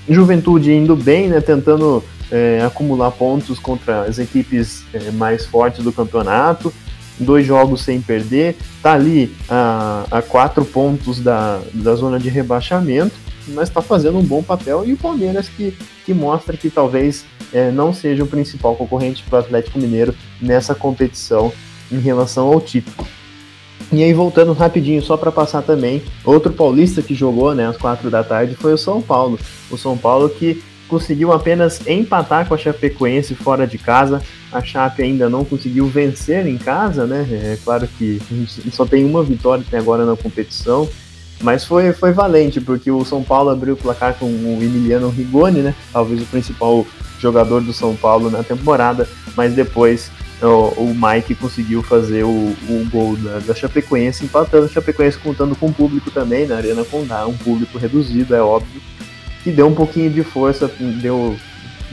Juventude 0.08 0.72
indo 0.72 0.96
bem, 0.96 1.28
né, 1.28 1.40
tentando 1.40 2.02
é, 2.28 2.60
acumular 2.66 3.12
pontos 3.12 3.60
contra 3.60 4.02
as 4.02 4.18
equipes 4.18 4.82
é, 4.92 5.12
mais 5.12 5.46
fortes 5.46 5.84
do 5.84 5.92
campeonato 5.92 6.74
dois 7.16 7.46
jogos 7.46 7.82
sem 7.82 8.00
perder, 8.00 8.56
tá 8.82 8.94
ali 8.94 9.32
a, 9.48 10.04
a 10.10 10.20
quatro 10.20 10.64
pontos 10.64 11.20
da, 11.20 11.60
da 11.72 11.94
zona 11.94 12.18
de 12.18 12.28
rebaixamento, 12.28 13.14
mas 13.46 13.68
está 13.68 13.80
fazendo 13.80 14.18
um 14.18 14.24
bom 14.24 14.42
papel. 14.42 14.84
E 14.84 14.92
o 14.92 14.96
Palmeiras 14.96 15.48
que, 15.48 15.76
que 16.04 16.12
mostra 16.12 16.56
que 16.56 16.68
talvez 16.68 17.24
é, 17.52 17.70
não 17.70 17.94
seja 17.94 18.24
o 18.24 18.26
principal 18.26 18.74
concorrente 18.74 19.22
para 19.22 19.36
o 19.36 19.40
Atlético 19.40 19.78
Mineiro 19.78 20.12
nessa 20.42 20.74
competição 20.74 21.52
em 21.90 21.98
relação 21.98 22.46
ao 22.46 22.60
título. 22.60 23.06
E 23.92 24.02
aí, 24.02 24.12
voltando 24.12 24.52
rapidinho, 24.52 25.02
só 25.02 25.16
para 25.16 25.30
passar 25.30 25.62
também, 25.62 26.02
outro 26.24 26.52
paulista 26.52 27.02
que 27.02 27.14
jogou 27.14 27.54
né, 27.54 27.66
às 27.66 27.76
quatro 27.76 28.10
da 28.10 28.24
tarde 28.24 28.54
foi 28.54 28.72
o 28.72 28.78
São 28.78 29.00
Paulo. 29.00 29.38
O 29.70 29.76
São 29.76 29.96
Paulo 29.96 30.28
que 30.28 30.62
conseguiu 30.88 31.32
apenas 31.32 31.86
empatar 31.86 32.46
com 32.46 32.54
a 32.54 32.58
Chapecoense 32.58 33.34
fora 33.34 33.66
de 33.66 33.78
casa. 33.78 34.22
A 34.52 34.62
Chape 34.62 35.02
ainda 35.02 35.28
não 35.28 35.44
conseguiu 35.44 35.86
vencer 35.86 36.46
em 36.46 36.56
casa, 36.56 37.06
né? 37.06 37.26
É 37.30 37.58
claro 37.64 37.88
que 37.98 38.20
só 38.72 38.84
tem 38.84 39.04
uma 39.04 39.22
vitória 39.22 39.64
até 39.66 39.78
agora 39.78 40.04
na 40.04 40.16
competição, 40.16 40.88
mas 41.40 41.64
foi, 41.64 41.92
foi 41.92 42.12
valente, 42.12 42.60
porque 42.60 42.90
o 42.90 43.04
São 43.04 43.22
Paulo 43.22 43.50
abriu 43.50 43.74
o 43.74 43.76
placar 43.76 44.14
com 44.14 44.26
o 44.26 44.58
Emiliano 44.62 45.08
Rigoni, 45.08 45.60
né? 45.60 45.74
Talvez 45.92 46.22
o 46.22 46.26
principal 46.26 46.86
jogador 47.18 47.60
do 47.60 47.72
São 47.72 47.96
Paulo 47.96 48.30
na 48.30 48.42
temporada, 48.42 49.08
mas 49.36 49.54
depois 49.54 50.10
o, 50.46 50.68
o 50.76 50.94
Mike 50.94 51.34
conseguiu 51.34 51.82
fazer 51.82 52.24
o, 52.24 52.28
o 52.28 52.88
gol 52.90 53.16
da, 53.16 53.38
da 53.38 53.54
Chapecoense, 53.54 54.24
empatando 54.24 54.66
a 54.66 54.68
Chapecoense 54.68 55.18
contando 55.18 55.54
com 55.54 55.66
o 55.66 55.72
público 55.72 56.10
também 56.10 56.46
na 56.46 56.56
Arena 56.56 56.84
Condá, 56.84 57.26
um 57.26 57.36
público 57.36 57.78
reduzido, 57.78 58.34
é 58.34 58.42
óbvio 58.42 58.80
que 59.42 59.50
deu 59.50 59.66
um 59.66 59.74
pouquinho 59.74 60.10
de 60.10 60.22
força, 60.22 60.70
deu 61.00 61.36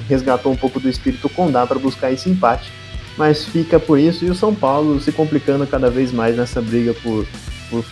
resgatou 0.08 0.52
um 0.52 0.56
pouco 0.56 0.80
do 0.80 0.90
espírito 0.90 1.30
Condá 1.30 1.68
para 1.68 1.78
buscar 1.78 2.12
esse 2.12 2.30
empate. 2.30 2.72
Mas 3.18 3.44
fica 3.46 3.78
por 3.78 4.00
isso 4.00 4.24
e 4.26 4.30
o 4.30 4.36
São 4.36 4.56
Paulo 4.56 5.00
se 5.02 5.12
complicando 5.12 5.68
cada 5.68 5.90
vez 5.90 6.14
mais 6.14 6.36
nessa 6.38 6.62
briga 6.62 6.94
por 6.94 7.28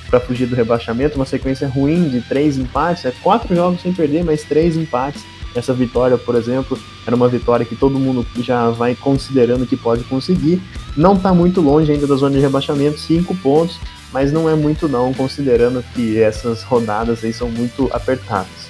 para 0.10 0.20
fugir 0.20 0.46
do 0.46 0.56
rebaixamento, 0.56 1.16
uma 1.16 1.26
sequência 1.26 1.66
ruim 1.66 2.10
de 2.10 2.20
três 2.20 2.58
empates, 2.58 3.06
é 3.06 3.14
quatro 3.24 3.56
jogos 3.56 3.82
sem 3.82 3.94
perder, 3.94 4.26
mas 4.26 4.44
três 4.44 4.76
empates. 4.76 5.24
Essa 5.56 5.74
vitória, 5.74 6.18
por 6.18 6.36
exemplo, 6.36 6.78
era 7.06 7.16
uma 7.16 7.28
vitória 7.28 7.66
que 7.66 7.76
todo 7.76 8.00
mundo 8.00 8.26
já 8.40 8.70
vai 8.70 8.96
considerando 8.96 9.66
que 9.66 9.76
pode 9.76 10.04
conseguir. 10.04 10.62
Não 10.96 11.14
está 11.14 11.34
muito 11.34 11.60
longe 11.62 11.92
ainda 11.92 12.06
da 12.06 12.16
zona 12.16 12.36
de 12.36 12.42
rebaixamento, 12.42 13.00
cinco 13.00 13.36
pontos, 13.36 13.80
mas 14.14 14.32
não 14.32 14.50
é 14.50 14.56
muito 14.56 14.88
não, 14.88 15.14
considerando 15.14 15.84
que 15.94 16.20
essas 16.20 16.64
rodadas 16.64 17.24
aí 17.24 17.34
são 17.34 17.50
muito 17.50 17.90
apertadas. 17.92 18.70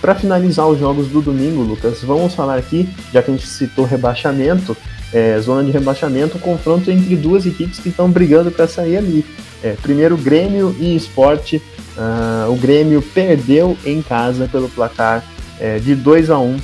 Para 0.00 0.14
finalizar 0.14 0.66
os 0.66 0.78
jogos 0.78 1.06
do 1.08 1.22
domingo, 1.22 1.62
Lucas, 1.62 2.02
vamos 2.02 2.34
falar 2.34 2.58
aqui, 2.58 2.88
já 3.12 3.22
que 3.22 3.30
a 3.30 3.34
gente 3.34 3.46
citou 3.46 3.84
rebaixamento, 3.84 4.76
é, 5.12 5.38
zona 5.40 5.62
de 5.62 5.70
rebaixamento, 5.70 6.38
confronto 6.38 6.90
entre 6.90 7.14
duas 7.14 7.46
equipes 7.46 7.78
que 7.78 7.90
estão 7.90 8.10
brigando 8.10 8.50
para 8.50 8.66
sair 8.66 8.96
ali. 8.96 9.24
É, 9.62 9.76
primeiro, 9.80 10.16
Grêmio 10.16 10.74
e 10.78 10.96
Esporte. 10.96 11.62
Uh, 11.94 12.50
o 12.50 12.56
Grêmio 12.56 13.02
perdeu 13.02 13.76
em 13.84 14.00
casa 14.00 14.48
pelo 14.50 14.66
placar 14.70 15.22
é, 15.62 15.78
de 15.78 15.94
2 15.94 16.28
a 16.28 16.40
1 16.40 16.58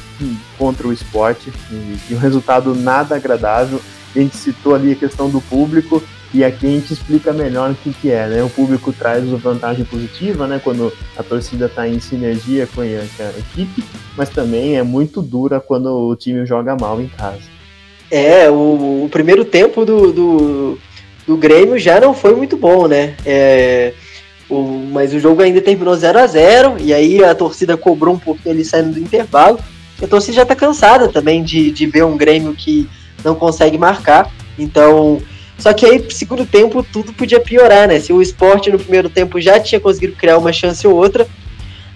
contra 0.58 0.88
o 0.88 0.92
Esporte, 0.92 1.52
e, 1.70 1.96
e 2.10 2.14
um 2.14 2.18
resultado 2.18 2.74
nada 2.74 3.14
agradável. 3.14 3.80
A 4.14 4.18
gente 4.18 4.36
citou 4.36 4.74
ali 4.74 4.90
a 4.90 4.96
questão 4.96 5.30
do 5.30 5.40
público, 5.40 6.02
e 6.34 6.42
aqui 6.42 6.66
a 6.66 6.70
gente 6.70 6.92
explica 6.92 7.32
melhor 7.32 7.70
o 7.70 7.74
que, 7.76 7.92
que 7.92 8.10
é, 8.10 8.26
né? 8.26 8.42
O 8.42 8.50
público 8.50 8.92
traz 8.92 9.24
vantagem 9.24 9.84
positiva, 9.84 10.48
né? 10.48 10.60
Quando 10.62 10.92
a 11.16 11.22
torcida 11.22 11.66
está 11.66 11.88
em 11.88 12.00
sinergia 12.00 12.66
com 12.66 12.80
a, 12.80 12.84
equipe, 12.84 13.84
mas 14.16 14.28
também 14.30 14.76
é 14.76 14.82
muito 14.82 15.22
dura 15.22 15.60
quando 15.60 15.86
o 15.86 16.16
time 16.16 16.44
joga 16.44 16.76
mal 16.76 17.00
em 17.00 17.08
casa. 17.08 17.42
É, 18.10 18.50
o, 18.50 19.04
o 19.04 19.08
primeiro 19.10 19.44
tempo 19.44 19.84
do, 19.84 20.12
do, 20.12 20.78
do, 21.24 21.36
Grêmio 21.36 21.78
já 21.78 22.00
não 22.00 22.12
foi 22.12 22.34
muito 22.34 22.56
bom, 22.56 22.88
né? 22.88 23.14
É, 23.24 23.94
o, 24.48 24.86
mas 24.90 25.12
o 25.12 25.20
jogo 25.20 25.42
ainda 25.42 25.60
terminou 25.60 25.94
0 25.94 26.18
a 26.18 26.26
0 26.26 26.76
e 26.78 26.92
aí 26.92 27.22
a 27.22 27.34
torcida 27.34 27.76
cobrou 27.76 28.14
um 28.14 28.18
pouquinho 28.18 28.54
ali 28.54 28.64
saindo 28.64 28.92
do 28.92 29.00
intervalo. 29.00 29.58
A 30.02 30.06
torcida 30.06 30.34
já 30.34 30.42
está 30.42 30.54
cansada 30.54 31.08
também 31.08 31.42
de, 31.42 31.70
de 31.70 31.86
ver 31.86 32.04
um 32.04 32.16
Grêmio 32.16 32.54
que 32.54 32.88
não 33.24 33.34
consegue 33.34 33.76
marcar. 33.76 34.32
Então, 34.58 35.20
só 35.58 35.72
que 35.72 35.84
aí, 35.84 36.04
segundo 36.10 36.46
tempo, 36.46 36.82
tudo 36.82 37.12
podia 37.12 37.40
piorar, 37.40 37.88
né? 37.88 37.98
Se 37.98 38.12
o 38.12 38.22
esporte 38.22 38.70
no 38.70 38.78
primeiro 38.78 39.10
tempo 39.10 39.40
já 39.40 39.58
tinha 39.58 39.80
conseguido 39.80 40.14
criar 40.14 40.38
uma 40.38 40.52
chance 40.52 40.86
ou 40.86 40.94
outra, 40.94 41.26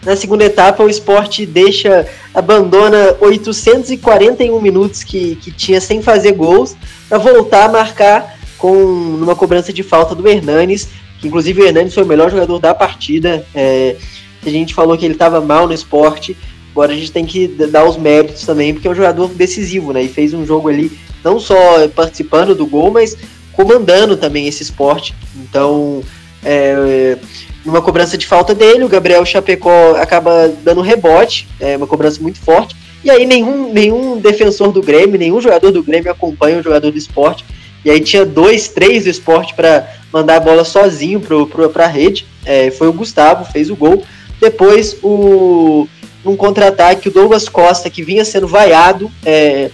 na 0.05 0.17
segunda 0.17 0.45
etapa 0.45 0.83
o 0.83 0.91
esporte 0.91 1.47
deixa, 1.47 2.09
abandona 2.35 3.17
841 3.21 4.61
minutos 4.61 5.05
que, 5.05 5.37
que 5.37 5.53
tinha 5.53 5.81
sem 5.81 6.03
fazer 6.03 6.33
gols, 6.33 6.77
para 7.09 7.19
voltar 7.19 7.67
a 7.67 7.69
marcar 7.69 8.37
com 8.59 8.75
numa 8.75 9.37
cobrança 9.37 9.73
de 9.73 9.85
falta 9.85 10.15
do 10.15 10.27
Hernanes, 10.27 10.89
inclusive 11.23 11.63
o 11.63 11.65
Hernanes 11.65 11.95
foi 11.95 12.03
o 12.03 12.07
melhor 12.07 12.31
jogador 12.31 12.59
da 12.59 12.75
partida. 12.75 13.45
É, 13.55 13.97
a 14.45 14.51
gente 14.51 14.75
falou 14.75 14.97
que 14.97 15.05
ele 15.05 15.15
estava 15.15 15.41
mal 15.41 15.67
no 15.67 15.73
esporte, 15.73 16.37
agora 16.73 16.93
a 16.93 16.97
gente 16.97 17.13
tem 17.13 17.25
que 17.25 17.47
dar 17.49 17.85
os 17.85 17.97
méritos 17.97 18.45
também, 18.45 18.73
porque 18.73 18.89
é 18.89 18.91
um 18.91 18.95
jogador 18.95 19.29
decisivo, 19.29 19.93
né? 19.93 20.03
E 20.03 20.09
fez 20.09 20.35
um 20.35 20.45
jogo 20.45 20.69
ali, 20.69 20.91
não 21.23 21.39
só 21.39 21.89
participando 21.89 22.55
do 22.55 22.67
gol, 22.67 22.91
mas 22.91 23.17
comandando 23.53 24.17
também 24.17 24.49
esse 24.49 24.63
esporte. 24.63 25.15
Então, 25.37 26.03
é, 26.45 27.17
numa 27.65 27.81
cobrança 27.81 28.19
de 28.19 28.27
falta 28.27 28.55
dele, 28.55 28.85
o 28.85 28.89
Gabriel 28.89 29.25
Chapecó 29.25 29.95
acaba 29.97 30.49
dando 30.63 30.81
rebote, 30.81 31.47
é 31.61 31.77
uma 31.77 31.87
cobrança 31.87 32.21
muito 32.21 32.41
forte. 32.41 32.75
E 33.05 33.11
aí 33.11 33.27
nenhum, 33.27 33.73
nenhum 33.73 34.19
defensor 34.19 34.73
do 34.73 34.81
Grêmio, 34.81 35.19
nenhum 35.19 35.41
jogador 35.41 35.71
do 35.71 35.83
Grêmio 35.83 36.11
acompanha 36.11 36.59
o 36.59 36.63
jogador 36.63 36.91
do 36.91 36.99
esporte. 36.99 37.45
E 37.85 37.91
aí 37.91 38.01
tinha 38.01 38.25
dois, 38.25 38.69
três 38.69 39.05
do 39.05 39.11
esporte 39.11 39.55
para 39.55 39.89
mandar 40.13 40.37
a 40.37 40.41
bola 40.41 40.65
sozinho 40.65 41.21
para 41.21 41.85
a 41.85 41.89
rede. 41.89 42.27
É, 42.45 42.71
foi 42.71 42.89
o 42.89 42.93
Gustavo, 42.93 43.51
fez 43.51 43.71
o 43.71 43.77
gol. 43.77 44.05
Depois, 44.41 44.97
o, 45.03 45.89
num 46.25 46.37
contra-ataque, 46.37 47.09
o 47.09 47.13
Douglas 47.13 47.49
Costa, 47.49 47.91
que 47.91 48.03
vinha 48.03 48.25
sendo 48.25 48.47
vaiado, 48.47 49.11
é, 49.25 49.71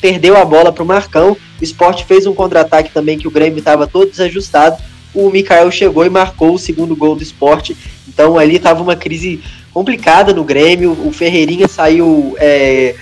perdeu 0.00 0.36
a 0.36 0.44
bola 0.44 0.72
para 0.72 0.82
o 0.82 0.86
Marcão. 0.86 1.36
O 1.60 1.64
esporte 1.64 2.04
fez 2.04 2.26
um 2.26 2.34
contra-ataque 2.34 2.92
também 2.92 3.18
que 3.18 3.28
o 3.28 3.30
Grêmio 3.30 3.58
estava 3.58 3.86
todo 3.86 4.10
desajustado. 4.10 4.76
O 5.14 5.30
Mikael 5.30 5.70
chegou 5.70 6.04
e 6.04 6.10
marcou 6.10 6.54
o 6.54 6.58
segundo 6.58 6.94
gol 6.94 7.16
do 7.16 7.22
esporte. 7.22 7.76
Então 8.06 8.38
ali 8.38 8.56
estava 8.56 8.82
uma 8.82 8.96
crise 8.96 9.40
complicada 9.72 10.32
no 10.32 10.44
Grêmio. 10.44 10.96
O 11.04 11.12
Ferreirinha 11.12 11.66
saiu 11.66 12.36
é, 12.38 12.94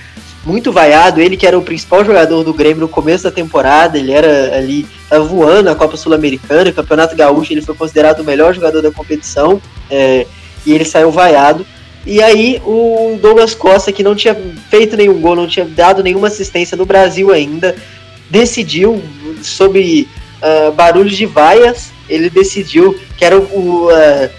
muito 0.47 0.73
vaiado. 0.73 1.21
Ele 1.21 1.37
que 1.37 1.47
era 1.47 1.59
o 1.59 1.63
principal 1.63 2.05
jogador 2.05 2.45
do 2.45 2.55
Grêmio 2.55 2.83
no 2.83 2.89
começo 2.89 3.25
da 3.25 3.31
temporada. 3.31 3.99
Ele 3.99 4.13
era 4.13 4.57
ali, 4.57 4.87
estava 5.03 5.25
voando 5.25 5.65
na 5.65 5.75
Copa 5.75 5.97
Sul-Americana, 5.97 6.73
Campeonato 6.73 7.17
Gaúcho. 7.17 7.53
Ele 7.53 7.61
foi 7.61 7.75
considerado 7.75 8.21
o 8.21 8.25
melhor 8.25 8.55
jogador 8.55 8.81
da 8.81 8.93
competição. 8.93 9.61
É, 9.91 10.27
e 10.65 10.73
ele 10.73 10.85
saiu 10.85 11.11
vaiado. 11.11 11.67
E 12.07 12.23
aí 12.23 12.63
o 12.65 13.19
Douglas 13.21 13.53
Costa, 13.53 13.91
que 13.91 14.03
não 14.03 14.15
tinha 14.15 14.37
feito 14.71 14.97
nenhum 14.97 15.21
gol, 15.21 15.35
não 15.35 15.49
tinha 15.49 15.65
dado 15.67 16.05
nenhuma 16.05 16.29
assistência 16.29 16.77
no 16.77 16.87
Brasil 16.87 17.33
ainda, 17.33 17.75
decidiu 18.31 19.03
sobre 19.43 20.09
uh, 20.41 20.71
barulhos 20.73 21.17
de 21.17 21.27
vaias, 21.27 21.91
ele 22.09 22.31
decidiu 22.31 22.97
que 23.17 23.25
era 23.25 23.37
o, 23.37 23.43
o, 23.43 23.89
uh, 23.89 24.31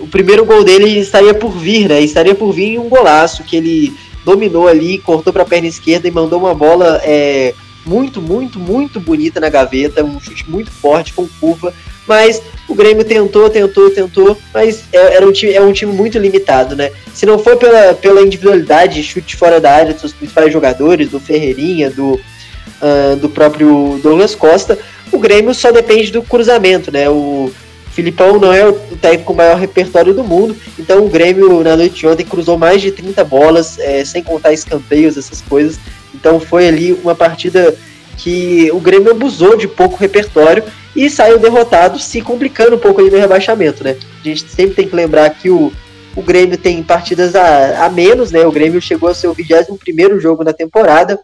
o 0.00 0.06
primeiro 0.06 0.46
gol 0.46 0.64
dele 0.64 0.98
estaria 0.98 1.34
por 1.34 1.50
vir, 1.50 1.86
né? 1.86 2.00
Estaria 2.00 2.34
por 2.34 2.52
vir 2.52 2.78
um 2.78 2.88
golaço 2.88 3.44
que 3.44 3.56
ele 3.56 3.92
dominou 4.26 4.66
ali, 4.66 4.98
cortou 4.98 5.32
para 5.32 5.44
a 5.44 5.46
perna 5.46 5.68
esquerda 5.68 6.08
e 6.08 6.10
mandou 6.10 6.40
uma 6.40 6.52
bola 6.52 7.00
é, 7.04 7.54
muito, 7.86 8.20
muito, 8.20 8.58
muito 8.58 8.98
bonita 8.98 9.38
na 9.38 9.48
gaveta, 9.48 10.02
um 10.02 10.20
chute 10.20 10.50
muito 10.50 10.68
forte 10.68 11.12
com 11.12 11.28
curva, 11.40 11.72
mas 12.08 12.42
o 12.68 12.74
Grêmio 12.74 13.04
tentou, 13.04 13.48
tentou, 13.48 13.88
tentou, 13.88 14.36
mas 14.52 14.82
é, 14.92 15.14
era 15.14 15.24
um 15.24 15.30
time, 15.30 15.52
é 15.52 15.62
um 15.62 15.72
time 15.72 15.92
muito 15.92 16.18
limitado, 16.18 16.74
né? 16.74 16.90
Se 17.14 17.24
não 17.24 17.38
for 17.38 17.56
pela, 17.56 17.94
pela 17.94 18.20
individualidade, 18.20 19.00
chute 19.04 19.36
fora 19.36 19.60
da 19.60 19.72
área 19.72 19.92
dos 19.92 20.00
seus 20.00 20.12
principais 20.12 20.52
jogadores, 20.52 21.08
do 21.08 21.20
Ferreirinha, 21.20 21.88
do, 21.88 22.14
uh, 22.14 23.16
do 23.20 23.28
próprio 23.28 24.00
Douglas 24.02 24.34
Costa, 24.34 24.76
o 25.12 25.18
Grêmio 25.20 25.54
só 25.54 25.70
depende 25.70 26.10
do 26.10 26.20
cruzamento, 26.20 26.90
né? 26.90 27.08
O 27.08 27.52
Filipão 27.96 28.38
não 28.38 28.52
é 28.52 28.68
o 28.68 28.74
técnico 28.74 29.24
com 29.24 29.32
o 29.32 29.36
maior 29.36 29.56
repertório 29.56 30.12
do 30.12 30.22
mundo, 30.22 30.54
então 30.78 31.06
o 31.06 31.08
Grêmio 31.08 31.64
na 31.64 31.74
noite 31.74 31.94
de 31.94 32.06
ontem 32.06 32.26
cruzou 32.26 32.58
mais 32.58 32.82
de 32.82 32.92
30 32.92 33.24
bolas, 33.24 33.78
é, 33.78 34.04
sem 34.04 34.22
contar 34.22 34.52
escanteios, 34.52 35.16
essas 35.16 35.40
coisas. 35.40 35.80
Então 36.14 36.38
foi 36.38 36.68
ali 36.68 36.92
uma 36.92 37.14
partida 37.14 37.74
que 38.18 38.70
o 38.70 38.80
Grêmio 38.80 39.12
abusou 39.12 39.56
de 39.56 39.66
pouco 39.66 39.96
repertório 39.96 40.62
e 40.94 41.08
saiu 41.08 41.38
derrotado, 41.38 41.98
se 41.98 42.20
complicando 42.20 42.76
um 42.76 42.78
pouco 42.78 43.00
ali 43.00 43.08
no 43.08 43.18
rebaixamento, 43.18 43.82
né? 43.82 43.96
A 44.20 44.28
gente 44.28 44.44
sempre 44.46 44.74
tem 44.74 44.88
que 44.88 44.94
lembrar 44.94 45.30
que 45.30 45.48
o, 45.48 45.72
o 46.14 46.20
Grêmio 46.20 46.58
tem 46.58 46.82
partidas 46.82 47.34
a, 47.34 47.86
a 47.86 47.88
menos, 47.88 48.30
né? 48.30 48.46
O 48.46 48.52
Grêmio 48.52 48.78
chegou 48.78 49.08
ao 49.08 49.14
seu 49.14 49.32
21 49.32 50.20
jogo 50.20 50.44
na 50.44 50.52
temporada. 50.52 51.18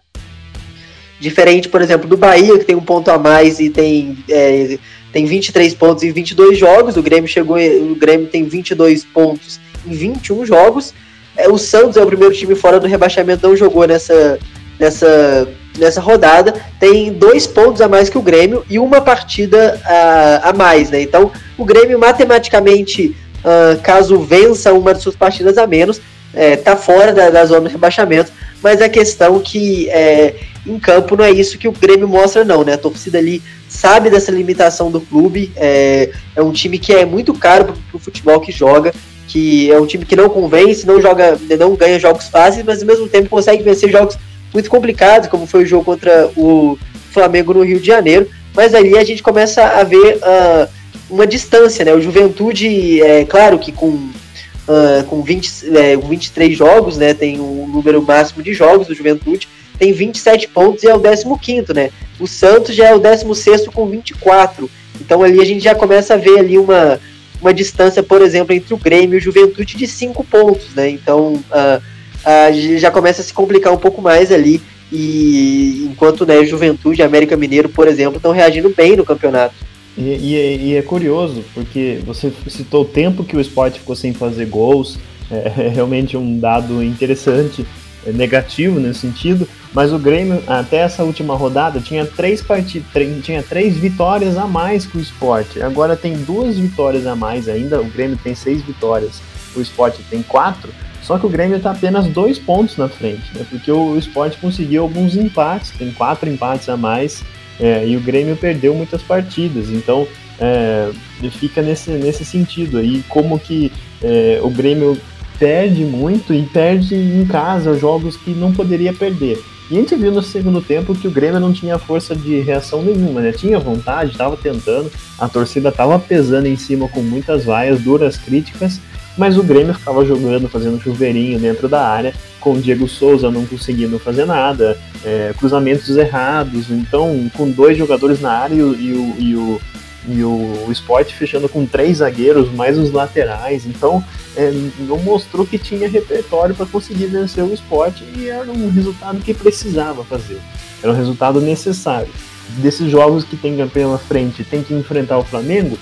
Diferente, 1.21 1.69
por 1.69 1.83
exemplo, 1.83 2.09
do 2.09 2.17
Bahia, 2.17 2.59
que 2.59 2.65
tem 2.65 2.75
um 2.75 2.85
ponto 2.85 3.11
a 3.11 3.19
mais 3.19 3.61
e 3.61 3.69
tem 3.69 4.25
é, 4.31 4.79
tem 5.13 5.27
23 5.27 5.75
pontos 5.75 6.03
em 6.03 6.11
22 6.11 6.59
jogos, 6.59 6.97
o 6.97 7.03
Grêmio 7.03 7.29
chegou, 7.29 7.57
o 7.57 7.95
Grêmio 7.95 8.27
tem 8.27 8.45
22 8.45 9.05
pontos 9.05 9.61
em 9.87 9.93
21 9.93 10.47
jogos. 10.47 10.95
É, 11.37 11.49
o 11.49 11.59
Santos 11.59 11.97
é 11.97 12.03
o 12.03 12.07
primeiro 12.07 12.35
time 12.35 12.55
fora 12.55 12.79
do 12.79 12.87
rebaixamento, 12.87 13.47
não 13.47 13.57
jogou 13.57 13.87
nessa, 13.87 14.39
nessa, 14.79 15.49
nessa 15.79 16.01
rodada, 16.01 16.55
tem 16.79 17.13
dois 17.13 17.47
pontos 17.47 17.81
a 17.81 17.89
mais 17.89 18.09
que 18.09 18.19
o 18.19 18.23
Grêmio 18.23 18.65
e 18.69 18.79
uma 18.79 19.01
partida 19.01 19.81
a, 19.85 20.51
a 20.51 20.53
mais, 20.53 20.91
né? 20.91 21.01
Então, 21.01 21.31
o 21.57 21.65
Grêmio 21.65 21.99
matematicamente, 21.99 23.17
uh, 23.39 23.81
caso 23.83 24.19
vença 24.21 24.73
uma 24.73 24.95
de 24.95 25.03
suas 25.03 25.17
partidas 25.17 25.57
a 25.57 25.67
menos, 25.67 26.01
é, 26.35 26.57
tá 26.57 26.77
fora 26.77 27.13
da, 27.13 27.31
da 27.31 27.45
zona 27.45 27.69
do 27.69 27.69
rebaixamento, 27.69 28.33
mas 28.63 28.81
a 28.81 28.89
questão 28.89 29.41
que 29.41 29.89
é, 29.91 30.35
em 30.67 30.79
campo 30.79 31.17
não 31.17 31.25
é 31.25 31.31
isso 31.31 31.59
que 31.59 31.67
o 31.67 31.73
Grêmio 31.73 32.09
mostra, 32.09 32.45
não, 32.45 32.63
né? 32.63 32.75
A 32.75 32.79
torcida 32.79 33.19
ali 33.19 33.43
sabe 33.69 34.11
dessa 34.11 34.31
limitação 34.31 34.91
do 34.91 35.01
clube. 35.01 35.51
É, 35.57 36.11
é 36.37 36.43
um 36.43 36.53
time 36.53 36.79
que 36.79 36.93
é 36.93 37.05
muito 37.05 37.35
caro 37.35 37.65
pro, 37.65 37.75
pro 37.91 37.99
futebol 37.99 38.41
que 38.41 38.53
joga, 38.53 38.95
que 39.27 39.71
é 39.73 39.81
um 39.81 39.87
time 39.87 40.05
que 40.05 40.15
não 40.15 40.29
convence, 40.29 40.87
não 40.87 41.01
joga, 41.01 41.39
não 41.59 41.75
ganha 41.75 41.99
jogos 41.99 42.29
fáceis, 42.29 42.65
mas 42.65 42.81
ao 42.81 42.87
mesmo 42.87 43.09
tempo 43.09 43.29
consegue 43.29 43.63
vencer 43.63 43.91
jogos 43.91 44.17
muito 44.53 44.71
complicados, 44.71 45.29
como 45.29 45.47
foi 45.47 45.65
o 45.65 45.67
jogo 45.67 45.85
contra 45.85 46.31
o 46.37 46.79
Flamengo 47.11 47.55
no 47.55 47.65
Rio 47.65 47.81
de 47.81 47.87
Janeiro. 47.87 48.29
Mas 48.55 48.75
ali 48.75 48.97
a 48.97 49.05
gente 49.05 49.23
começa 49.23 49.65
a 49.65 49.83
ver 49.83 50.19
uh, 50.19 50.69
uma 51.11 51.27
distância, 51.27 51.85
né? 51.85 51.93
O 51.93 52.01
Juventude, 52.01 53.03
é 53.03 53.25
claro 53.25 53.59
que 53.59 53.73
com, 53.73 53.89
uh, 53.89 55.05
com 55.09 55.23
20, 55.23 55.77
é, 55.77 55.97
23 55.97 56.57
jogos, 56.57 56.97
né? 56.99 57.15
Tem 57.15 57.41
o 57.41 57.67
número 57.67 58.01
máximo 58.03 58.43
de 58.43 58.53
jogos 58.53 58.87
do 58.87 58.95
Juventude 58.95 59.49
tem 59.79 59.93
27 59.93 60.49
pontos 60.49 60.83
e 60.85 60.89
é 60.89 60.95
o 60.95 61.01
15, 61.39 61.73
né? 61.75 61.91
O 62.21 62.27
Santos 62.27 62.75
já 62.75 62.89
é 62.89 62.95
o 62.95 62.99
16 62.99 63.69
com 63.69 63.87
24. 63.87 64.71
Então 65.01 65.23
ali 65.23 65.41
a 65.41 65.45
gente 65.45 65.65
já 65.65 65.75
começa 65.75 66.15
a 66.15 66.17
ver 66.17 66.39
ali 66.39 66.59
uma, 66.59 67.01
uma 67.41 67.53
distância, 67.53 68.03
por 68.03 68.23
exemplo, 68.23 68.55
entre 68.55 68.73
o 68.73 68.79
Grêmio 68.79 69.17
e 69.17 69.19
o 69.19 69.21
Juventude 69.21 69.77
de 69.77 69.87
5 69.87 70.25
pontos, 70.25 70.75
né? 70.75 70.89
Então 70.89 71.35
uh, 71.35 71.79
uh, 71.79 72.79
já 72.79 72.91
começa 72.91 73.21
a 73.21 73.25
se 73.25 73.33
complicar 73.33 73.73
um 73.73 73.79
pouco 73.79 74.01
mais 74.01 74.31
ali. 74.31 74.61
E 74.93 75.89
enquanto 75.91 76.27
né, 76.27 76.45
Juventude 76.45 77.01
e 77.01 77.05
América 77.05 77.37
Mineiro, 77.37 77.69
por 77.69 77.89
exemplo, 77.89 78.17
estão 78.17 78.31
reagindo 78.31 78.69
bem 78.69 78.95
no 78.95 79.05
campeonato. 79.05 79.55
E, 79.97 80.03
e, 80.03 80.57
e, 80.69 80.77
é 80.77 80.83
curioso, 80.83 81.45
porque 81.55 81.99
você 82.05 82.33
citou 82.49 82.83
o 82.83 82.87
tempo 82.87 83.25
que 83.25 83.37
o 83.37 83.41
esporte 83.41 83.79
ficou 83.79 83.95
sem 83.95 84.13
fazer 84.13 84.47
gols, 84.47 84.99
é, 85.31 85.53
é 85.67 85.69
realmente 85.69 86.17
um 86.17 86.39
dado 86.39 86.83
interessante, 86.83 87.67
negativo 88.07 88.81
nesse 88.81 89.01
sentido, 89.01 89.49
mas 89.73 89.93
o 89.93 89.99
Grêmio, 89.99 90.43
até 90.47 90.79
essa 90.79 91.05
última 91.05 91.35
rodada, 91.35 91.81
tinha 91.81 92.05
três 92.05 92.43
partidas, 92.43 92.89
tinha 93.23 93.43
três 93.43 93.77
vitórias 93.77 94.37
a 94.37 94.47
mais 94.47 94.85
que 94.87 94.99
o 94.99 95.01
esporte. 95.01 95.63
Agora 95.63 95.97
tem 95.97 96.15
duas 96.15 96.59
vitórias 96.59 97.07
a 97.07 97.15
mais 97.15 97.49
ainda. 97.49 97.81
O 97.81 97.85
Grêmio 97.85 98.19
tem 98.23 98.35
seis 98.35 98.63
vitórias, 98.63 99.21
o 99.55 99.61
esporte 99.61 100.03
tem 100.11 100.23
quatro. 100.23 100.71
Só 101.03 101.19
que 101.19 101.27
o 101.27 101.29
Grêmio 101.29 101.57
está 101.57 101.73
apenas 101.73 102.07
dois 102.07 102.39
pontos 102.39 102.77
na 102.77 102.89
frente, 102.89 103.25
né? 103.35 103.45
Porque 103.49 103.71
o 103.71 103.99
esporte 103.99 104.39
conseguiu 104.39 104.83
alguns 104.83 105.17
empates, 105.17 105.73
tem 105.73 105.91
quatro 105.93 106.29
empates 106.29 106.69
a 106.69 106.77
mais, 106.77 107.25
é, 107.59 107.87
e 107.87 107.97
o 107.97 108.01
Grêmio 108.01 108.37
perdeu 108.37 108.75
muitas 108.75 109.03
partidas. 109.03 109.69
Então 109.69 110.07
é, 110.39 110.91
fica 111.31 111.61
nesse, 111.61 111.91
nesse 111.91 112.25
sentido 112.25 112.79
aí, 112.79 113.03
como 113.09 113.39
que 113.39 113.73
é, 114.03 114.41
o 114.43 114.51
Grêmio 114.51 114.97
perde 115.43 115.85
muito 115.85 116.33
e 116.33 116.45
perde 116.45 116.95
em 116.95 117.27
casa 117.27 117.77
jogos 117.77 118.17
que 118.17 118.31
não 118.31 118.53
poderia 118.53 118.93
perder. 118.93 119.43
E 119.69 119.77
a 119.77 119.81
gente 119.81 119.97
viu 119.97 120.13
no 120.13 120.23
segundo 120.23 120.61
tempo 120.61 120.95
que 120.95 121.09
o 121.09 121.11
Grêmio 121.11 121.41
não 121.41 121.53
tinha 121.53 121.81
força 121.81 122.15
de 122.15 122.39
reação 122.39 122.81
nenhuma, 122.81 123.21
né? 123.21 123.33
Tinha 123.33 123.59
vontade, 123.59 124.13
estava 124.13 124.37
tentando, 124.37 124.89
a 125.19 125.29
torcida 125.29 125.71
estava 125.71 125.99
pesando 125.99 126.47
em 126.47 126.57
cima 126.57 126.89
com 126.89 127.03
muitas 127.03 127.45
vaias, 127.45 127.81
duras 127.81 128.17
críticas, 128.17 128.79
mas 129.19 129.37
o 129.37 129.43
Grêmio 129.43 129.75
ficava 129.75 130.05
jogando, 130.05 130.49
fazendo 130.49 130.81
chuveirinho 130.81 131.41
dentro 131.41 131.69
da 131.69 131.89
área, 131.89 132.15
com 132.39 132.53
o 132.53 132.61
Diego 132.61 132.87
Souza 132.87 133.29
não 133.29 133.45
conseguindo 133.45 133.99
fazer 133.99 134.25
nada, 134.25 134.79
é, 135.05 135.35
cruzamentos 135.37 135.97
errados, 135.97 136.71
então 136.71 137.29
com 137.37 137.51
dois 137.51 137.77
jogadores 137.77 138.21
na 138.21 138.31
área 138.31 138.55
e 138.55 138.63
o, 138.63 138.75
e 138.75 138.93
o, 138.93 139.17
e 139.19 139.35
o 139.35 139.61
e 140.09 140.23
o, 140.23 140.67
Sport 140.71 141.13
fechando 141.13 141.49
com 141.49 141.65
três 141.65 141.99
zagueiros, 141.99 142.53
mais 142.53 142.79
os 142.79 142.91
laterais. 142.91 143.67
Então, 143.67 144.03
é, 144.37 144.51
não 144.81 144.99
mostrou 144.99 145.47
que 145.47 145.59
tinha 145.59 145.89
repertório 145.89 146.55
para 146.55 146.67
conseguir 146.67 147.07
vencer 147.07 147.45
o 147.45 147.53
Sport 147.55 148.03
e 148.17 148.29
era 148.29 148.51
um 148.51 148.71
resultado 148.71 149.21
que 149.21 149.35
precisava 149.35 150.05
fazer. 150.05 150.39
Era 150.83 150.93
um 150.93 150.97
resultado 150.97 151.41
necessário. 151.41 152.13
Desses 152.59 152.91
jogos 152.91 153.25
que 153.25 153.37
tem 153.37 153.57
pela 153.69 153.99
frente, 153.99 154.45
tem 154.45 154.63
que 154.63 154.75
enfrentar 154.75 155.19
o 155.19 155.25
Flamengo, 155.25 155.79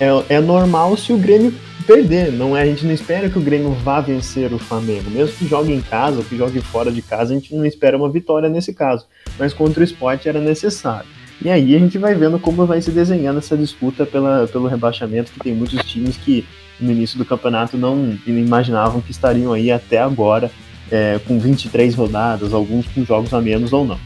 é, 0.00 0.36
é 0.36 0.40
normal 0.40 0.96
se 0.96 1.12
o 1.12 1.18
Grêmio 1.18 1.52
perder. 1.86 2.32
Não 2.32 2.56
é, 2.56 2.62
a 2.62 2.66
gente 2.66 2.84
não 2.84 2.92
espera 2.92 3.28
que 3.28 3.38
o 3.38 3.42
Grêmio 3.42 3.72
vá 3.72 4.00
vencer 4.00 4.52
o 4.52 4.58
Flamengo. 4.58 5.10
Mesmo 5.10 5.34
que 5.36 5.46
jogue 5.46 5.72
em 5.72 5.80
casa 5.80 6.18
ou 6.18 6.24
que 6.24 6.36
jogue 6.36 6.60
fora 6.60 6.90
de 6.90 7.02
casa, 7.02 7.32
a 7.32 7.34
gente 7.34 7.54
não 7.54 7.64
espera 7.64 7.96
uma 7.96 8.10
vitória 8.10 8.48
nesse 8.48 8.72
caso. 8.72 9.06
Mas 9.38 9.52
contra 9.52 9.80
o 9.80 9.84
Sport 9.84 10.26
era 10.26 10.40
necessário. 10.40 11.17
E 11.40 11.48
aí 11.48 11.74
a 11.74 11.78
gente 11.78 11.98
vai 11.98 12.14
vendo 12.14 12.38
como 12.38 12.66
vai 12.66 12.80
se 12.82 12.90
desenhando 12.90 13.38
essa 13.38 13.56
disputa 13.56 14.04
pela, 14.04 14.48
pelo 14.48 14.66
rebaixamento, 14.66 15.32
que 15.32 15.38
tem 15.38 15.54
muitos 15.54 15.84
times 15.84 16.16
que 16.16 16.44
no 16.80 16.90
início 16.90 17.18
do 17.18 17.24
campeonato 17.24 17.76
não 17.76 18.18
imaginavam 18.26 19.00
que 19.00 19.10
estariam 19.10 19.52
aí 19.52 19.70
até 19.70 19.98
agora, 19.98 20.50
é, 20.90 21.20
com 21.26 21.38
23 21.38 21.94
rodadas, 21.94 22.52
alguns 22.52 22.86
com 22.88 23.04
jogos 23.04 23.32
a 23.32 23.40
menos 23.40 23.72
ou 23.72 23.84
não. 23.84 23.98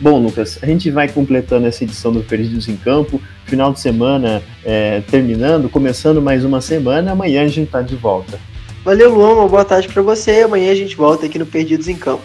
Bom, 0.00 0.18
Lucas, 0.18 0.58
a 0.62 0.66
gente 0.66 0.90
vai 0.90 1.08
completando 1.08 1.66
essa 1.66 1.84
edição 1.84 2.10
do 2.10 2.22
Perdidos 2.22 2.68
em 2.68 2.76
Campo, 2.76 3.20
final 3.44 3.70
de 3.70 3.80
semana 3.80 4.42
é, 4.64 5.02
terminando, 5.02 5.68
começando 5.68 6.22
mais 6.22 6.42
uma 6.42 6.62
semana, 6.62 7.12
amanhã 7.12 7.42
a 7.42 7.48
gente 7.48 7.66
está 7.66 7.82
de 7.82 7.96
volta. 7.96 8.40
Valeu, 8.82 9.14
Luan, 9.14 9.34
uma 9.34 9.48
boa 9.48 9.64
tarde 9.64 9.88
para 9.88 10.00
você, 10.00 10.40
amanhã 10.40 10.72
a 10.72 10.74
gente 10.74 10.96
volta 10.96 11.26
aqui 11.26 11.38
no 11.38 11.44
Perdidos 11.44 11.86
em 11.86 11.96
Campo. 11.96 12.22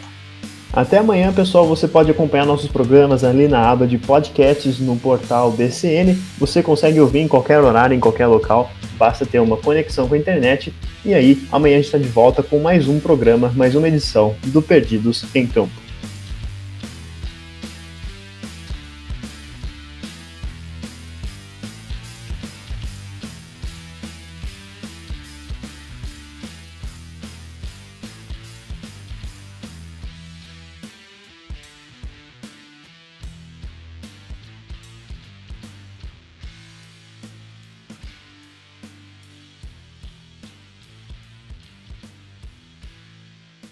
Até 0.76 0.98
amanhã, 0.98 1.32
pessoal. 1.32 1.66
Você 1.68 1.88
pode 1.88 2.12
acompanhar 2.12 2.46
nossos 2.46 2.70
programas 2.70 3.24
ali 3.24 3.48
na 3.48 3.72
aba 3.72 3.88
de 3.88 3.98
podcasts 3.98 4.78
no 4.78 4.98
portal 4.98 5.50
BCN. 5.50 6.18
Você 6.38 6.62
consegue 6.62 7.00
ouvir 7.00 7.20
em 7.20 7.30
qualquer 7.30 7.62
horário, 7.62 7.96
em 7.96 8.00
qualquer 8.00 8.28
local. 8.28 8.70
Basta 8.98 9.26
ter 9.26 9.40
uma 9.40 9.56
conexão 9.56 10.06
com 10.06 10.16
a 10.16 10.18
internet. 10.18 10.74
E 11.06 11.14
aí, 11.14 11.42
amanhã 11.50 11.76
a 11.76 11.78
gente 11.78 11.86
está 11.86 11.98
de 11.98 12.10
volta 12.10 12.44
com 12.44 12.60
mais 12.60 12.90
um 12.90 13.00
programa, 13.00 13.54
mais 13.56 13.74
uma 13.74 13.88
edição 13.88 14.36
do 14.48 14.62
Perdidos 14.62 15.24
em 15.34 15.48
Campo. 15.48 15.85